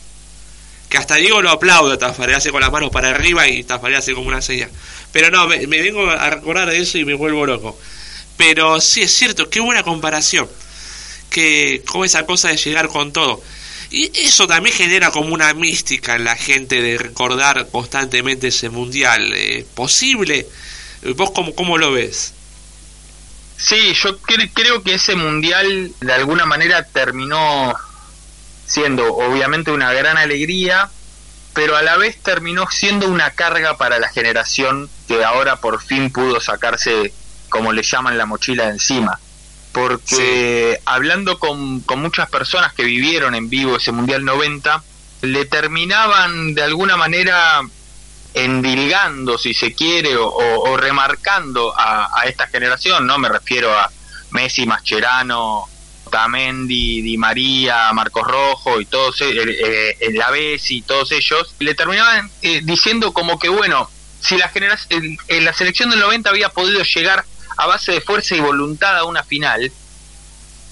Que 0.89 0.97
hasta 0.97 1.15
Diego 1.15 1.41
lo 1.41 1.49
aplaude 1.49 1.93
a 1.93 1.97
Tafarel, 1.97 2.35
hace 2.35 2.51
con 2.51 2.61
las 2.61 2.71
manos 2.71 2.91
para 2.91 3.09
arriba 3.09 3.47
y 3.47 3.63
Tafarel 3.63 3.97
hace 3.97 4.13
como 4.13 4.27
una 4.27 4.41
señal. 4.41 4.69
Pero 5.11 5.31
no, 5.31 5.47
me, 5.47 5.65
vengo 5.65 6.09
a 6.09 6.29
recordar 6.29 6.69
de 6.69 6.79
eso 6.79 6.97
y 6.97 7.05
me 7.05 7.13
vuelvo 7.15 7.45
loco. 7.45 7.77
Pero 8.37 8.79
sí 8.81 9.01
es 9.01 9.11
cierto, 9.13 9.49
qué 9.49 9.59
buena 9.61 9.83
comparación. 9.83 10.47
Que 11.29 11.81
como 11.85 12.05
esa 12.05 12.25
cosa 12.25 12.49
de 12.49 12.57
llegar 12.57 12.87
con 12.89 13.11
todo. 13.13 13.41
Y 13.91 14.11
eso 14.19 14.47
también 14.47 14.75
genera 14.75 15.11
como 15.11 15.33
una 15.33 15.53
mística 15.53 16.15
en 16.15 16.23
la 16.25 16.35
gente 16.35 16.81
de 16.81 16.97
recordar 16.97 17.67
constantemente 17.71 18.47
ese 18.47 18.69
mundial. 18.69 19.31
Eh, 19.35 19.65
¿Posible? 19.73 20.47
¿Vos 21.15 21.31
cómo, 21.31 21.53
cómo 21.55 21.77
lo 21.77 21.91
ves? 21.91 22.33
Sí, 23.57 23.93
yo 23.93 24.19
cre- 24.21 24.49
creo 24.53 24.83
que 24.83 24.95
ese 24.95 25.15
mundial 25.15 25.91
de 26.01 26.13
alguna 26.13 26.45
manera 26.45 26.83
terminó 26.83 27.73
siendo 28.65 29.13
obviamente 29.15 29.71
una 29.71 29.93
gran 29.93 30.17
alegría, 30.17 30.89
pero 31.53 31.75
a 31.77 31.81
la 31.83 31.97
vez 31.97 32.21
terminó 32.21 32.65
siendo 32.69 33.07
una 33.07 33.31
carga 33.31 33.77
para 33.77 33.99
la 33.99 34.09
generación 34.09 34.89
que 35.07 35.23
ahora 35.23 35.57
por 35.57 35.81
fin 35.81 36.11
pudo 36.11 36.39
sacarse, 36.41 37.13
como 37.49 37.71
le 37.71 37.83
llaman, 37.83 38.17
la 38.17 38.25
mochila 38.25 38.65
de 38.65 38.71
encima. 38.71 39.19
Porque 39.71 40.79
hablando 40.85 41.37
con, 41.37 41.81
con 41.81 42.01
muchas 42.01 42.29
personas 42.29 42.73
que 42.73 42.83
vivieron 42.83 43.35
en 43.35 43.49
vivo 43.49 43.75
ese 43.77 43.91
Mundial 43.91 44.23
90, 44.25 44.81
le 45.21 45.45
terminaban 45.45 46.53
de 46.53 46.63
alguna 46.63 46.97
manera 46.97 47.61
endilgando, 48.33 49.37
si 49.37 49.53
se 49.53 49.73
quiere, 49.73 50.15
o, 50.17 50.27
o- 50.27 50.69
o 50.71 50.77
remarcando 50.77 51.73
a, 51.77 52.09
a 52.19 52.23
esta 52.25 52.47
generación, 52.47 53.05
¿no? 53.07 53.17
Me 53.17 53.29
refiero 53.29 53.77
a 53.77 53.89
Messi, 54.31 54.65
Mascherano, 54.65 55.65
Tamendi, 56.19 57.01
Di 57.01 57.17
María, 57.17 57.91
Marcos 57.91 58.25
Rojo 58.25 58.79
y 58.79 58.85
todos, 58.85 59.19
eh, 59.19 59.25
eh, 59.35 59.97
eh, 59.99 60.13
la 60.13 60.31
Bessi 60.31 60.77
y 60.77 60.81
todos 60.81 61.11
ellos, 61.11 61.53
le 61.59 61.75
terminaban 61.75 62.31
eh, 62.41 62.61
diciendo 62.63 63.11
como 63.11 63.37
que, 63.37 63.49
bueno, 63.49 63.89
si 64.21 64.37
la, 64.37 64.47
genera- 64.47 64.79
el- 64.89 65.17
el- 65.27 65.43
la 65.43 65.51
selección 65.53 65.89
del 65.89 65.99
90 65.99 66.29
había 66.29 66.47
podido 66.49 66.81
llegar 66.83 67.25
a 67.57 67.67
base 67.67 67.91
de 67.91 67.99
fuerza 68.01 68.33
y 68.33 68.39
voluntad 68.39 68.95
a 68.97 69.03
una 69.03 69.23
final, 69.23 69.71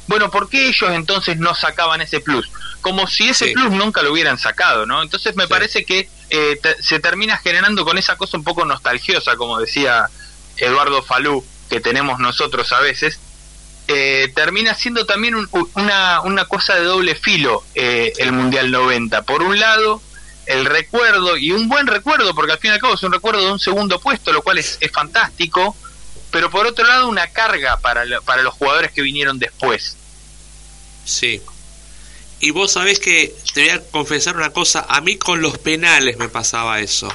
bueno, 0.08 0.32
¿por 0.32 0.48
qué 0.50 0.68
ellos 0.70 0.92
entonces 0.92 1.38
no 1.38 1.54
sacaban 1.56 2.00
ese 2.02 2.22
plus? 2.22 2.50
Como 2.80 3.06
si 3.08 3.28
ese 3.30 3.48
Sí. 3.48 3.54
plus 3.54 3.72
nunca 3.72 4.02
lo 4.02 4.14
hubieran 4.14 4.38
sacado, 4.40 4.86
¿no? 4.86 5.02
Entonces 5.02 5.36
me 5.36 5.44
Sí. 5.44 5.50
parece 5.50 5.84
que 5.86 6.10
eh, 6.30 6.60
se 6.80 7.00
termina 7.00 7.38
generando 7.38 7.84
con 7.86 7.98
esa 7.98 8.16
cosa 8.18 8.38
un 8.38 8.44
poco 8.46 8.64
nostalgiosa, 8.66 9.36
como 9.36 9.60
decía 9.60 10.10
Eduardo 10.58 11.04
Falú, 11.04 11.46
que 11.70 11.80
tenemos 11.82 12.18
nosotros 12.20 12.72
a 12.72 12.80
veces, 12.80 13.20
eh, 13.88 14.32
termina 14.36 14.74
siendo 14.76 15.06
también 15.06 15.36
un- 15.36 15.50
una, 15.76 16.22
una 16.22 16.46
cosa 16.46 16.76
de 16.76 16.84
doble 16.84 17.16
filo 17.16 17.64
eh, 17.76 18.14
el 18.18 18.32
Mundial 18.32 18.72
90. 18.72 19.24
Por 19.24 19.42
un 19.44 19.60
lado, 19.60 20.02
el 20.46 20.66
recuerdo, 20.66 21.38
y 21.38 21.52
un 21.52 21.68
buen 21.70 21.88
recuerdo, 21.88 22.34
porque 22.34 22.54
al 22.54 22.60
fin 22.60 22.72
y 22.72 22.74
al 22.76 22.80
cabo 22.80 22.94
es 22.96 23.04
un 23.04 23.12
recuerdo 23.14 23.46
de 23.46 23.52
un 23.52 23.60
segundo 23.60 24.00
puesto, 24.00 24.32
lo 24.34 24.42
cual 24.42 24.58
es, 24.58 24.78
es 24.82 24.92
fantástico, 24.92 25.76
pero 26.32 26.50
por 26.50 26.66
otro 26.66 26.86
lado 26.86 27.08
una 27.08 27.28
carga 27.28 27.78
para, 27.78 28.04
para 28.22 28.42
los 28.42 28.54
jugadores 28.54 28.92
que 28.92 29.02
vinieron 29.02 29.38
después. 29.40 29.96
Sí. 31.06 31.42
Y 32.40 32.52
vos 32.52 32.74
sabés 32.74 33.00
que 33.00 33.34
te 33.54 33.62
voy 33.62 33.70
a 33.70 33.84
confesar 33.92 34.36
una 34.36 34.50
cosa, 34.50 34.86
a 34.90 35.00
mí 35.02 35.18
con 35.18 35.42
los 35.42 35.58
penales 35.58 36.18
me 36.18 36.28
pasaba 36.30 36.80
eso. 36.82 37.14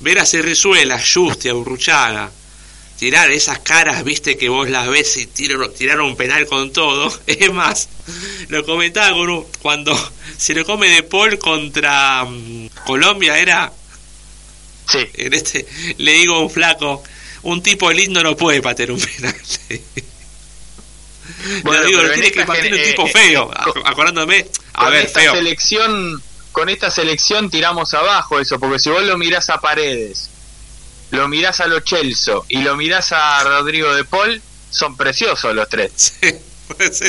Ver 0.00 0.18
a 0.18 0.26
Cerrizuela, 0.26 1.00
Justi, 1.02 1.48
a 1.48 1.54
Burruchaga, 1.54 2.30
tirar 2.98 3.30
esas 3.30 3.58
caras, 3.60 4.04
viste, 4.04 4.36
que 4.38 4.48
vos 4.48 4.68
las 4.70 4.88
ves 4.88 5.16
y 5.18 5.26
tiraron, 5.26 5.72
tiraron 5.74 6.06
un 6.06 6.16
penal 6.16 6.46
con 6.46 6.72
todo. 6.72 7.12
Es 7.26 7.52
más, 7.52 7.88
lo 8.48 8.64
comentaba 8.64 9.14
un- 9.16 9.46
cuando 9.62 9.94
se 10.38 10.54
lo 10.54 10.64
come 10.64 10.88
de 10.90 11.02
Paul 11.02 11.38
contra 11.38 12.24
mm, 12.24 12.68
Colombia, 12.86 13.38
era 13.38 13.72
Sí, 14.88 14.98
en 15.14 15.34
este, 15.34 15.66
le 15.98 16.12
digo 16.12 16.36
a 16.36 16.40
un 16.42 16.50
flaco, 16.50 17.02
un 17.42 17.60
tipo 17.62 17.90
lindo 17.90 18.22
no 18.22 18.36
puede 18.36 18.62
patear 18.62 18.92
un 18.92 19.00
penal. 19.18 19.34
Bueno, 21.64 21.84
digo, 21.84 22.00
pero 22.00 22.12
en 22.12 22.20
tiene 22.20 22.32
que 22.32 22.44
patear 22.44 22.72
un 22.74 22.82
tipo 22.82 23.06
eh, 23.06 23.10
feo, 23.12 23.50
eh, 23.52 23.80
acordándome, 23.84 24.46
a 24.74 24.84
con 24.84 24.92
ver, 24.92 25.06
esta 25.06 25.20
feo. 25.20 25.32
selección 25.34 26.22
con 26.52 26.68
esta 26.70 26.90
selección 26.90 27.50
tiramos 27.50 27.92
abajo 27.94 28.40
eso 28.40 28.58
porque 28.58 28.78
si 28.78 28.88
vos 28.88 29.02
lo 29.02 29.18
mirás 29.18 29.50
a 29.50 29.60
Paredes 29.60 30.30
lo 31.10 31.28
mirás 31.28 31.60
a 31.60 31.66
Lo 31.66 31.80
Celso 31.80 32.44
y 32.48 32.58
lo 32.62 32.76
mirás 32.76 33.12
a 33.12 33.42
Rodrigo 33.44 33.94
de 33.94 34.04
Paul 34.04 34.40
son 34.70 34.96
preciosos 34.96 35.54
los 35.54 35.68
tres 35.68 36.14
Sí. 36.90 37.06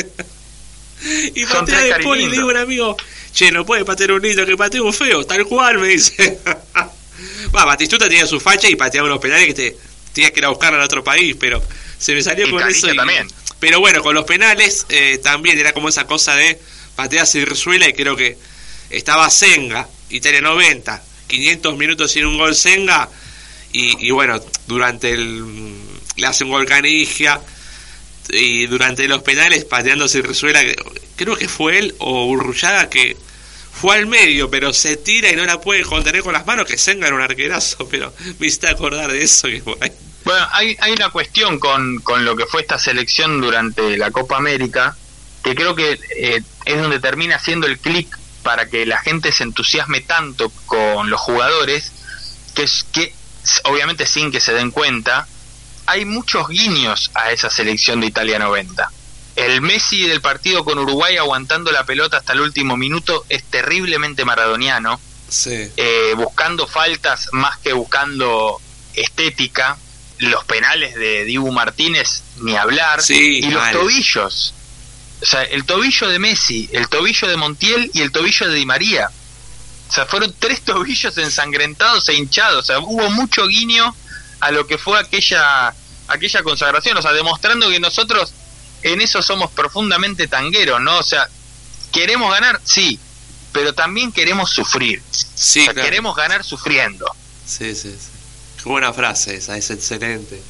Y 1.34 1.44
Son 1.46 1.64
patea 1.64 1.80
de 1.98 2.02
Paul 2.04 2.20
y 2.20 2.28
digo 2.28 2.48
a 2.48 2.52
un 2.52 2.56
amigo, 2.56 2.96
che, 3.32 3.52
no 3.52 3.64
puede 3.64 3.84
patear 3.84 4.12
un 4.12 4.22
lindo, 4.22 4.44
que 4.44 4.56
patee 4.56 4.80
un 4.80 4.92
feo, 4.92 5.24
tal 5.24 5.44
cual, 5.46 5.78
me 5.78 5.88
dice. 5.88 6.38
Va, 7.54 7.64
Batistuta 7.64 8.08
tenía 8.08 8.26
su 8.26 8.40
facha 8.40 8.68
y 8.68 8.74
pateaba 8.76 9.06
unos 9.08 9.20
penales 9.20 9.46
que 9.46 9.54
te 9.54 9.76
tenía 10.12 10.32
que 10.32 10.40
ir 10.40 10.44
a 10.44 10.48
buscar 10.48 10.74
al 10.74 10.80
otro 10.80 11.04
país, 11.04 11.36
pero 11.38 11.62
se 11.98 12.14
me 12.14 12.22
salió 12.22 12.46
Y 12.48 12.50
con 12.50 12.68
eso. 12.68 12.92
y- 12.92 12.96
también. 12.96 13.28
Pero 13.60 13.80
bueno, 13.80 14.02
con 14.02 14.14
los 14.14 14.24
penales 14.24 14.86
eh, 14.88 15.18
también 15.22 15.58
era 15.58 15.72
como 15.72 15.88
esa 15.88 16.06
cosa 16.06 16.34
de 16.36 16.60
patear 16.96 17.26
Cirzuela 17.26 17.88
y 17.88 17.92
creo 17.92 18.14
que 18.16 18.36
estaba 18.90 19.28
Senga, 19.30 19.88
Italia 20.10 20.40
90, 20.40 21.02
500 21.26 21.76
minutos 21.76 22.10
sin 22.12 22.24
un 22.26 22.38
gol 22.38 22.54
Senga 22.54 23.08
y, 23.72 24.06
y 24.06 24.10
bueno, 24.10 24.40
durante 24.66 25.10
el... 25.12 25.74
le 26.16 26.26
hace 26.26 26.44
un 26.44 26.50
y 28.30 28.66
durante 28.66 29.08
los 29.08 29.22
penales 29.22 29.64
pateando 29.64 30.06
Cirzuela, 30.08 30.60
que- 30.62 30.76
creo 31.16 31.36
que 31.36 31.48
fue 31.48 31.78
él 31.78 31.94
o 31.98 32.26
Urruchaga 32.26 32.88
que 32.90 33.16
fue 33.72 33.96
al 33.96 34.06
medio, 34.06 34.50
pero 34.50 34.72
se 34.72 34.96
tira 34.96 35.30
y 35.30 35.36
no 35.36 35.44
la 35.44 35.60
puede 35.60 35.82
contener 35.82 36.22
con 36.22 36.32
las 36.32 36.44
manos, 36.46 36.66
que 36.66 36.76
Senga 36.76 37.06
era 37.06 37.16
un 37.16 37.22
arquerazo, 37.22 37.88
pero 37.88 38.12
me 38.38 38.46
hiciste 38.46 38.68
acordar 38.68 39.10
de 39.10 39.22
eso 39.22 39.48
que 39.48 39.62
fue 39.62 39.74
ahí. 39.80 39.92
bueno 40.24 40.46
hay, 40.52 40.76
hay 40.80 40.92
una 40.92 41.10
cuestión 41.10 41.58
con, 41.58 42.00
con 42.00 42.24
lo 42.24 42.36
que 42.36 42.44
fue 42.46 42.62
esta 42.62 42.78
selección 42.78 43.40
durante 43.40 43.96
la 43.96 44.10
Copa 44.10 44.36
América 44.36 44.96
que 45.42 45.54
creo 45.54 45.74
que 45.74 45.98
eh, 46.16 46.42
es 46.64 46.76
donde 46.76 46.98
termina 47.00 47.38
siendo 47.38 47.66
el 47.66 47.78
clic 47.78 48.18
para 48.42 48.68
que 48.68 48.84
la 48.84 48.98
gente 48.98 49.30
se 49.32 49.44
entusiasme 49.44 50.00
tanto 50.00 50.50
con 50.66 51.08
los 51.10 51.20
jugadores, 51.20 51.92
que 52.54 52.64
es 52.64 52.84
que 52.92 53.14
obviamente 53.64 54.06
sin 54.06 54.30
que 54.30 54.40
se 54.40 54.52
den 54.52 54.70
cuenta, 54.70 55.26
hay 55.86 56.04
muchos 56.04 56.48
guiños 56.48 57.10
a 57.14 57.30
esa 57.30 57.48
selección 57.50 58.00
de 58.00 58.08
Italia 58.08 58.38
90. 58.38 58.90
El 59.36 59.60
Messi 59.60 60.02
del 60.02 60.20
partido 60.20 60.64
con 60.64 60.78
Uruguay 60.78 61.16
aguantando 61.16 61.70
la 61.72 61.84
pelota 61.84 62.16
hasta 62.18 62.32
el 62.32 62.40
último 62.40 62.76
minuto 62.76 63.24
es 63.28 63.44
terriblemente 63.44 64.24
maradoniano, 64.24 65.00
Sí. 65.28 65.70
eh, 65.76 66.14
buscando 66.16 66.66
faltas 66.66 67.28
más 67.32 67.58
que 67.58 67.72
buscando 67.72 68.60
estética. 68.94 69.76
Los 70.18 70.44
penales 70.46 70.96
de 70.96 71.24
Dibu 71.24 71.52
Martínez, 71.52 72.22
ni 72.38 72.56
hablar. 72.56 73.00
Sí, 73.00 73.38
y 73.38 73.50
los 73.50 73.70
tobillos. 73.70 74.52
O 75.22 75.26
sea, 75.26 75.42
el 75.44 75.64
tobillo 75.64 76.08
de 76.08 76.18
Messi, 76.18 76.68
el 76.72 76.88
tobillo 76.88 77.28
de 77.28 77.36
Montiel 77.36 77.88
y 77.94 78.00
el 78.00 78.10
tobillo 78.10 78.48
de 78.48 78.56
Di 78.56 78.66
María. 78.66 79.10
O 79.88 79.92
sea, 79.92 80.06
fueron 80.06 80.34
tres 80.38 80.60
tobillos 80.64 81.16
ensangrentados 81.18 82.08
e 82.08 82.14
hinchados. 82.14 82.64
O 82.64 82.66
sea, 82.66 82.78
hubo 82.80 83.10
mucho 83.10 83.46
guiño 83.46 83.94
a 84.40 84.50
lo 84.50 84.66
que 84.66 84.78
fue 84.78 84.98
aquella, 84.98 85.74
aquella 86.08 86.42
consagración. 86.42 86.96
O 86.96 87.02
sea, 87.02 87.12
demostrando 87.12 87.68
que 87.70 87.80
nosotros 87.80 88.32
en 88.82 89.00
eso 89.00 89.22
somos 89.22 89.50
profundamente 89.50 90.28
tangueros, 90.28 90.80
¿no? 90.80 90.98
O 90.98 91.02
sea, 91.02 91.28
¿queremos 91.92 92.30
ganar? 92.32 92.60
Sí, 92.64 92.98
pero 93.52 93.74
también 93.74 94.12
queremos 94.12 94.50
sufrir. 94.50 95.02
Sí, 95.10 95.60
o 95.60 95.64
sea, 95.64 95.74
claro. 95.74 95.86
queremos 95.88 96.16
ganar 96.16 96.44
sufriendo. 96.44 97.06
Sí, 97.44 97.74
sí, 97.74 97.90
sí. 97.90 98.10
Qué 98.62 98.68
buena 98.68 98.92
frase 98.92 99.36
esa, 99.36 99.56
es 99.56 99.70
excelente. 99.70 100.42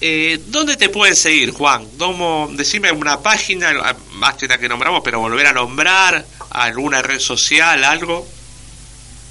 Eh, 0.00 0.40
¿Dónde 0.46 0.76
te 0.76 0.88
pueden 0.88 1.14
seguir, 1.14 1.52
Juan? 1.52 1.86
¿Cómo, 1.98 2.48
decime 2.52 2.90
una 2.90 3.20
página, 3.20 3.94
más 4.12 4.34
que 4.34 4.48
la 4.48 4.58
que 4.58 4.68
nombramos, 4.68 5.02
pero 5.04 5.20
volver 5.20 5.46
a 5.46 5.52
nombrar, 5.52 6.24
alguna 6.50 7.02
red 7.02 7.18
social, 7.18 7.84
algo. 7.84 8.26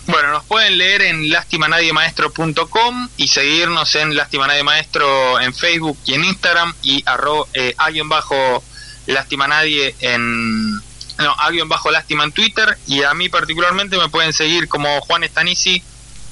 Bueno, 0.06 0.32
nos 0.32 0.44
pueden 0.46 0.78
leer 0.78 1.04
en 1.04 1.30
lastimanadiemaestro.com 1.30 3.10
y 3.18 3.28
seguirnos 3.28 3.94
en 3.96 4.16
Lástima 4.16 4.48
Nadie 4.48 4.64
Maestro 4.64 5.40
en 5.40 5.54
Facebook 5.54 5.98
y 6.06 6.16
en 6.16 6.26
Instagram 6.26 6.74
y 6.82 7.04
arro, 7.06 7.48
eh, 7.54 7.76
a 7.78 7.92
guion 7.92 8.10
bajo 8.10 8.64
Lástima 9.06 9.48
Nadie 9.48 9.96
en 10.00 10.74
no, 10.74 11.36
a 11.38 11.52
guion 11.52 11.70
bajo 11.70 11.92
Lástima 11.92 12.24
en 12.24 12.32
Twitter 12.32 12.78
y 12.88 13.04
a 13.04 13.14
mí 13.14 13.30
particularmente 13.30 13.98
me 13.98 14.10
pueden 14.10 14.34
seguir 14.34 14.68
como 14.68 15.00
Juan 15.02 15.24
Estanici 15.24 15.84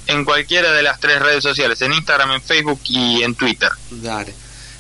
en 0.08 0.26
cualquiera 0.26 0.72
de 0.72 0.84
las 0.84 1.00
tres 1.00 1.22
redes 1.22 1.44
sociales, 1.44 1.82
en 1.82 1.94
Instagram, 1.94 2.32
en 2.32 2.42
Facebook 2.42 2.80
y 2.86 3.24
en 3.24 3.36
Twitter. 3.36 3.70
Dale. 3.92 4.34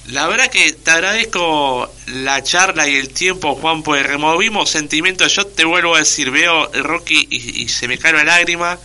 La 0.07 0.25
verdad 0.27 0.49
que 0.49 0.71
te 0.71 0.91
agradezco 0.91 1.93
la 2.07 2.41
charla 2.41 2.87
y 2.87 2.95
el 2.95 3.09
tiempo, 3.09 3.55
Juan, 3.55 3.83
pues 3.83 4.05
removimos 4.05 4.69
sentimientos. 4.69 5.35
Yo 5.35 5.45
te 5.45 5.65
vuelvo 5.65 5.95
a 5.95 5.99
decir, 5.99 6.31
veo 6.31 6.71
Rocky 6.71 7.27
y, 7.29 7.67
se 7.67 7.89
me 7.89 7.97
cae 7.97 8.13
una 8.13 8.23
lágrima. 8.23 8.79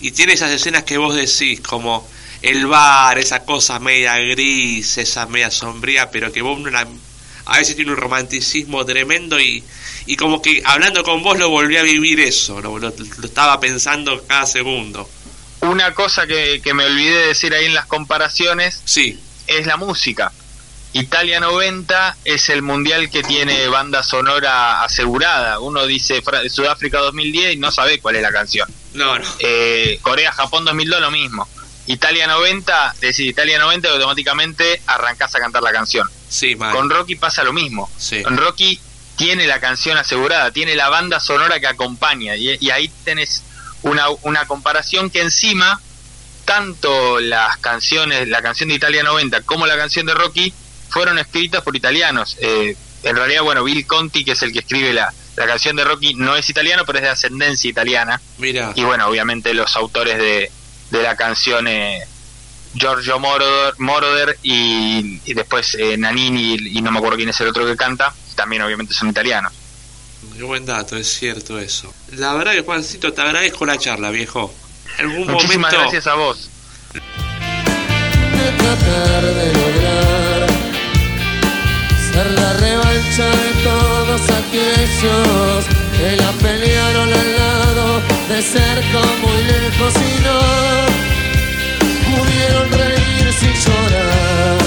Y 0.00 0.10
tiene 0.10 0.32
esas 0.32 0.50
escenas 0.50 0.82
que 0.82 0.98
vos 0.98 1.14
decís, 1.14 1.60
como 1.60 2.08
el 2.42 2.66
bar, 2.66 3.18
esa 3.18 3.44
cosa 3.44 3.78
media 3.78 4.18
gris, 4.18 4.98
esa 4.98 5.26
media 5.26 5.50
sombría, 5.50 6.10
pero 6.10 6.32
que 6.32 6.42
vos 6.42 6.58
a 7.46 7.58
veces 7.58 7.76
tiene 7.76 7.92
un 7.92 7.96
romanticismo 7.96 8.84
tremendo 8.84 9.40
y, 9.40 9.62
y 10.06 10.16
como 10.16 10.42
que 10.42 10.60
hablando 10.64 11.02
con 11.04 11.22
vos 11.22 11.38
lo 11.38 11.48
volví 11.50 11.76
a 11.76 11.82
vivir 11.82 12.20
eso, 12.20 12.60
lo 12.60 12.88
estaba 12.88 13.60
pensando 13.60 14.24
cada 14.26 14.44
segundo. 14.44 15.08
Una 15.60 15.92
cosa 15.94 16.26
que, 16.26 16.60
que 16.62 16.74
me 16.74 16.84
olvidé 16.84 17.18
de 17.18 17.26
decir 17.28 17.54
ahí 17.54 17.66
en 17.66 17.74
las 17.74 17.86
comparaciones 17.86 18.80
Sí, 18.84 19.18
es 19.46 19.66
la 19.66 19.76
música. 19.76 20.32
Italia 20.94 21.38
90 21.40 22.16
es 22.24 22.48
el 22.48 22.62
mundial 22.62 23.10
que 23.10 23.22
tiene 23.22 23.68
banda 23.68 24.02
sonora 24.02 24.82
asegurada. 24.82 25.58
Uno 25.60 25.86
dice 25.86 26.22
Sudáfrica 26.48 26.98
2010 26.98 27.54
y 27.54 27.56
no 27.58 27.70
sabe 27.70 28.00
cuál 28.00 28.16
es 28.16 28.22
la 28.22 28.32
canción. 28.32 28.68
no, 28.94 29.18
no. 29.18 29.24
Eh, 29.40 29.98
Corea, 30.02 30.32
Japón 30.32 30.64
2002 30.64 31.00
lo 31.00 31.10
mismo. 31.10 31.46
Italia 31.86 32.26
90, 32.26 32.96
decir 33.00 33.26
Italia 33.26 33.58
90 33.58 33.88
y 33.88 33.92
automáticamente 33.92 34.82
arrancás 34.86 35.34
a 35.34 35.40
cantar 35.40 35.62
la 35.62 35.72
canción. 35.72 36.08
Sí. 36.28 36.54
Con 36.54 36.90
Rocky 36.90 37.16
pasa 37.16 37.44
lo 37.44 37.52
mismo. 37.52 37.90
Sí. 37.98 38.22
Con 38.22 38.36
Rocky 38.36 38.80
tiene 39.16 39.46
la 39.46 39.60
canción 39.60 39.96
asegurada, 39.98 40.50
tiene 40.52 40.74
la 40.74 40.88
banda 40.88 41.18
sonora 41.20 41.60
que 41.60 41.66
acompaña 41.66 42.36
y, 42.36 42.56
y 42.60 42.70
ahí 42.70 42.90
tenés 43.04 43.42
una, 43.82 44.08
una 44.22 44.46
comparación 44.46 45.10
que 45.10 45.20
encima 45.20 45.80
tanto 46.44 47.20
las 47.20 47.58
canciones, 47.58 48.26
la 48.28 48.40
canción 48.40 48.70
de 48.70 48.76
Italia 48.76 49.02
90 49.02 49.42
como 49.42 49.66
la 49.66 49.76
canción 49.76 50.06
de 50.06 50.14
Rocky 50.14 50.52
fueron 50.88 51.18
escritas 51.18 51.62
por 51.62 51.76
italianos. 51.76 52.36
Eh, 52.40 52.74
en 53.02 53.16
realidad, 53.16 53.42
bueno, 53.42 53.62
Bill 53.64 53.86
Conti, 53.86 54.24
que 54.24 54.32
es 54.32 54.42
el 54.42 54.52
que 54.52 54.60
escribe 54.60 54.92
la, 54.92 55.12
la 55.36 55.46
canción 55.46 55.76
de 55.76 55.84
Rocky, 55.84 56.14
no 56.14 56.36
es 56.36 56.48
italiano, 56.48 56.84
pero 56.86 56.98
es 56.98 57.04
de 57.04 57.10
ascendencia 57.10 57.68
italiana. 57.70 58.20
Mira, 58.38 58.72
Y 58.74 58.82
bueno, 58.82 59.06
obviamente 59.06 59.52
los 59.54 59.76
autores 59.76 60.16
de, 60.18 60.50
de 60.90 61.02
la 61.02 61.16
canción, 61.16 61.68
eh, 61.68 62.02
Giorgio 62.74 63.18
Moroder, 63.18 63.74
Moroder 63.78 64.38
y, 64.42 65.20
y 65.24 65.34
después 65.34 65.74
eh, 65.78 65.96
Nanini 65.98 66.54
y, 66.54 66.78
y 66.78 66.82
no 66.82 66.90
me 66.90 66.98
acuerdo 66.98 67.16
quién 67.16 67.28
es 67.28 67.40
el 67.40 67.48
otro 67.48 67.66
que 67.66 67.76
canta, 67.76 68.14
también 68.34 68.62
obviamente 68.62 68.94
son 68.94 69.08
italianos. 69.10 69.52
Qué 70.36 70.42
buen 70.42 70.64
dato, 70.66 70.96
es 70.96 71.08
cierto 71.08 71.58
eso. 71.58 71.92
La 72.12 72.34
verdad 72.34 72.52
que 72.52 72.62
Juancito, 72.62 73.12
te 73.12 73.20
agradezco 73.22 73.66
la 73.66 73.78
charla, 73.78 74.10
viejo. 74.10 74.52
Algún 74.98 75.26
Muchísimas 75.26 75.72
momento. 75.72 75.78
gracias 75.80 76.06
a 76.06 76.14
vos. 76.14 76.48
de 76.92 78.50
tratar 78.58 79.22
de 79.24 79.46
lograr 79.52 80.46
ser 82.12 82.30
la 82.32 82.52
revancha 82.54 83.26
de 83.26 83.50
todos 83.64 84.20
aquellos 84.22 85.64
que 85.98 86.16
la 86.16 86.30
pelearon 86.32 87.12
al 87.12 87.36
lado 87.36 88.00
de 88.28 88.42
cerca 88.42 89.00
muy 89.22 89.42
lejos 89.44 89.94
y 89.96 90.22
no 90.24 90.40
pudieron 92.16 92.72
reír 92.72 93.32
sin 93.38 93.52
llorar. 93.52 94.57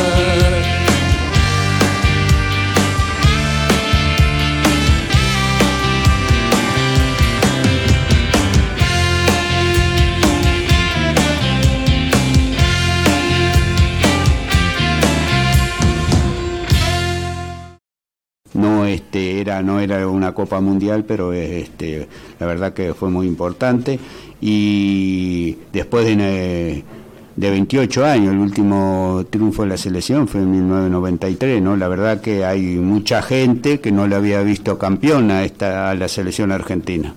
No 19.61 19.79
era 19.79 20.07
una 20.07 20.33
copa 20.33 20.61
mundial 20.61 21.03
pero 21.03 21.33
este 21.33 22.07
la 22.39 22.45
verdad 22.45 22.73
que 22.73 22.93
fue 22.93 23.09
muy 23.09 23.27
importante. 23.27 23.99
Y 24.39 25.57
después 25.73 26.05
de, 26.05 26.83
de 27.35 27.49
28 27.49 28.05
años 28.05 28.33
el 28.33 28.39
último 28.39 29.25
triunfo 29.29 29.63
de 29.63 29.69
la 29.69 29.77
selección 29.77 30.27
fue 30.27 30.41
en 30.41 30.51
1993 30.51 31.61
no 31.61 31.75
la 31.75 31.87
verdad 31.87 32.21
que 32.21 32.45
hay 32.45 32.61
mucha 32.61 33.21
gente 33.21 33.79
que 33.79 33.91
no 33.91 34.07
le 34.07 34.15
había 34.15 34.41
visto 34.41 34.77
campeón 34.77 35.31
a 35.31 35.43
esta 35.43 35.89
a 35.89 35.95
la 35.95 36.07
selección 36.07 36.51
argentina. 36.51 37.13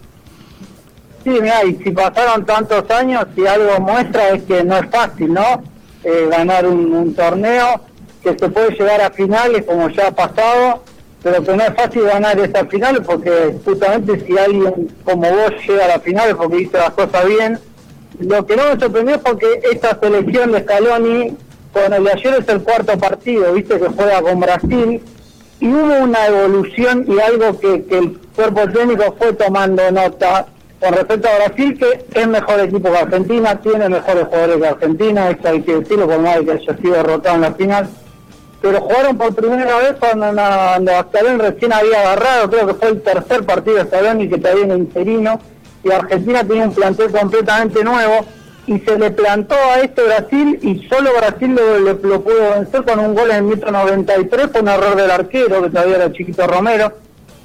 Sí, 1.22 1.30
mira, 1.30 1.64
y 1.64 1.74
si 1.76 1.90
pasaron 1.90 2.44
tantos 2.44 2.90
años, 2.90 3.26
si 3.34 3.46
algo 3.46 3.80
muestra 3.80 4.30
es 4.30 4.42
que 4.42 4.62
no 4.62 4.76
es 4.76 4.90
fácil, 4.90 5.32
¿no? 5.32 5.62
Eh, 6.04 6.28
ganar 6.30 6.66
un 6.66 7.14
torneo, 7.14 7.80
que 8.24 8.36
se 8.38 8.48
puede 8.48 8.70
llegar 8.70 9.00
a 9.02 9.10
finales 9.10 9.64
como 9.64 9.88
ya 9.90 10.08
ha 10.08 10.10
pasado, 10.10 10.82
pero 11.24 11.42
que 11.42 11.56
no 11.56 11.64
es 11.64 11.74
fácil 11.74 12.04
ganar 12.04 12.38
esas 12.38 12.68
finales 12.68 13.00
porque 13.04 13.56
justamente 13.64 14.24
si 14.26 14.36
alguien 14.36 14.94
como 15.04 15.22
vos 15.22 15.52
llega 15.66 15.86
a 15.86 15.88
las 15.88 16.02
finales 16.02 16.34
porque 16.34 16.60
hizo 16.60 16.76
las 16.76 16.90
cosas 16.90 17.26
bien, 17.26 17.58
lo 18.20 18.44
que 18.44 18.56
no 18.56 18.64
me 18.64 18.78
sorprendió 18.78 19.16
es 19.16 19.22
porque 19.22 19.46
esta 19.72 19.98
selección 19.98 20.52
de 20.52 20.60
Scaloni, 20.60 21.36
con 21.72 21.92
el 21.94 22.04
de 22.04 22.12
ayer 22.12 22.34
es 22.40 22.48
el 22.48 22.62
cuarto 22.62 22.98
partido, 22.98 23.54
viste 23.54 23.80
que 23.80 23.88
juega 23.88 24.20
con 24.20 24.38
Brasil, 24.38 25.02
y 25.60 25.66
hubo 25.66 25.98
una 26.04 26.26
evolución 26.26 27.06
y 27.08 27.18
algo 27.18 27.58
que, 27.58 27.84
que 27.86 27.98
el 27.98 28.18
cuerpo 28.36 28.68
técnico 28.70 29.16
fue 29.18 29.32
tomando 29.32 29.90
nota 29.90 30.46
con 30.78 30.92
respecto 30.92 31.26
a 31.26 31.46
Brasil, 31.46 31.78
que 31.78 32.20
es 32.20 32.28
mejor 32.28 32.60
equipo 32.60 32.92
que 32.92 32.98
Argentina, 32.98 33.58
tiene 33.62 33.88
mejores 33.88 34.26
jugadores 34.26 34.56
que 34.58 34.66
Argentina, 34.66 35.30
eso 35.30 35.48
hay 35.48 35.62
que 35.62 35.76
decirlo, 35.78 36.06
por 36.06 36.18
más 36.18 36.40
que 36.40 36.52
haya 36.52 36.76
sido 36.76 36.94
derrotado 36.96 37.36
en 37.36 37.40
la 37.40 37.52
final. 37.54 37.88
Pero 38.64 38.80
jugaron 38.80 39.18
por 39.18 39.34
primera 39.34 39.76
vez 39.76 39.96
cuando, 40.00 40.26
cuando 40.32 41.42
recién 41.42 41.70
había 41.70 42.00
agarrado, 42.00 42.48
creo 42.48 42.66
que 42.66 42.72
fue 42.72 42.88
el 42.88 43.02
tercer 43.02 43.44
partido 43.44 43.76
de 43.76 43.84
Scaloni 43.84 44.26
que 44.26 44.38
todavía 44.38 44.64
era 44.64 44.74
interino, 44.76 45.38
y 45.84 45.92
Argentina 45.92 46.42
tenía 46.44 46.64
un 46.64 46.72
plantel 46.72 47.10
completamente 47.10 47.84
nuevo, 47.84 48.24
y 48.66 48.78
se 48.78 48.98
le 48.98 49.10
plantó 49.10 49.54
a 49.54 49.80
este 49.80 50.02
Brasil, 50.04 50.58
y 50.62 50.88
solo 50.88 51.10
Brasil 51.14 51.54
lo 51.84 52.22
pudo 52.22 52.52
vencer 52.54 52.86
con 52.86 53.00
un 53.00 53.14
gol 53.14 53.32
en 53.32 53.36
el 53.36 53.42
minuto 53.42 53.70
93, 53.70 54.48
por 54.48 54.62
un 54.62 54.68
error 54.68 54.96
del 54.96 55.10
arquero, 55.10 55.62
que 55.62 55.68
todavía 55.68 55.96
era 55.96 56.12
Chiquito 56.12 56.46
Romero. 56.46 56.90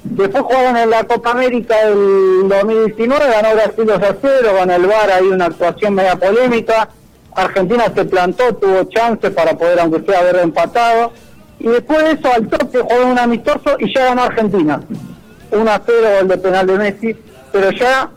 Después 0.04 0.42
jugaron 0.42 0.78
en 0.78 0.88
la 0.88 1.04
Copa 1.04 1.32
América 1.32 1.84
del 1.84 2.48
2019, 2.48 3.24
ganó 3.28 3.54
Brasil 3.56 3.84
2 3.84 4.02
a 4.02 4.16
0, 4.22 4.48
con 4.58 4.70
el 4.70 4.86
VAR 4.86 5.10
hay 5.10 5.26
una 5.26 5.44
actuación 5.44 5.92
media 5.92 6.16
polémica. 6.16 6.88
Argentina 7.34 7.84
se 7.94 8.04
plantó, 8.04 8.54
tuvo 8.54 8.84
chances 8.84 9.30
para 9.30 9.56
poder, 9.56 9.80
aunque 9.80 10.00
sea, 10.04 10.20
haber 10.20 10.36
empatado. 10.36 11.12
y 11.58 11.68
después 11.68 12.04
de 12.04 12.12
eso 12.12 12.32
al 12.32 12.48
toque 12.48 12.78
jugó 12.78 13.06
un 13.06 13.18
amistoso 13.18 13.76
y 13.78 13.92
ya 13.94 14.06
ganó 14.06 14.22
Argentina. 14.22 14.80
1 15.52 15.70
a 15.70 15.82
0 15.84 16.08
el 16.20 16.28
de 16.28 16.38
penal 16.38 16.66
de 16.66 16.78
Messi, 16.78 17.16
pero 17.52 17.70
ya 17.70 18.10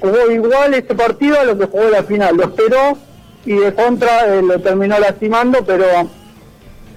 jugó 0.00 0.30
igual 0.30 0.74
este 0.74 0.94
partido 0.94 1.40
a 1.40 1.44
lo 1.44 1.58
que 1.58 1.66
jugó 1.66 1.88
la 1.90 2.02
final. 2.02 2.36
Lo 2.36 2.44
esperó 2.44 2.98
y 3.46 3.54
de 3.54 3.74
contra 3.74 4.26
eh, 4.26 4.42
lo 4.42 4.58
terminó 4.60 4.98
lastimando, 4.98 5.64
pero 5.64 5.86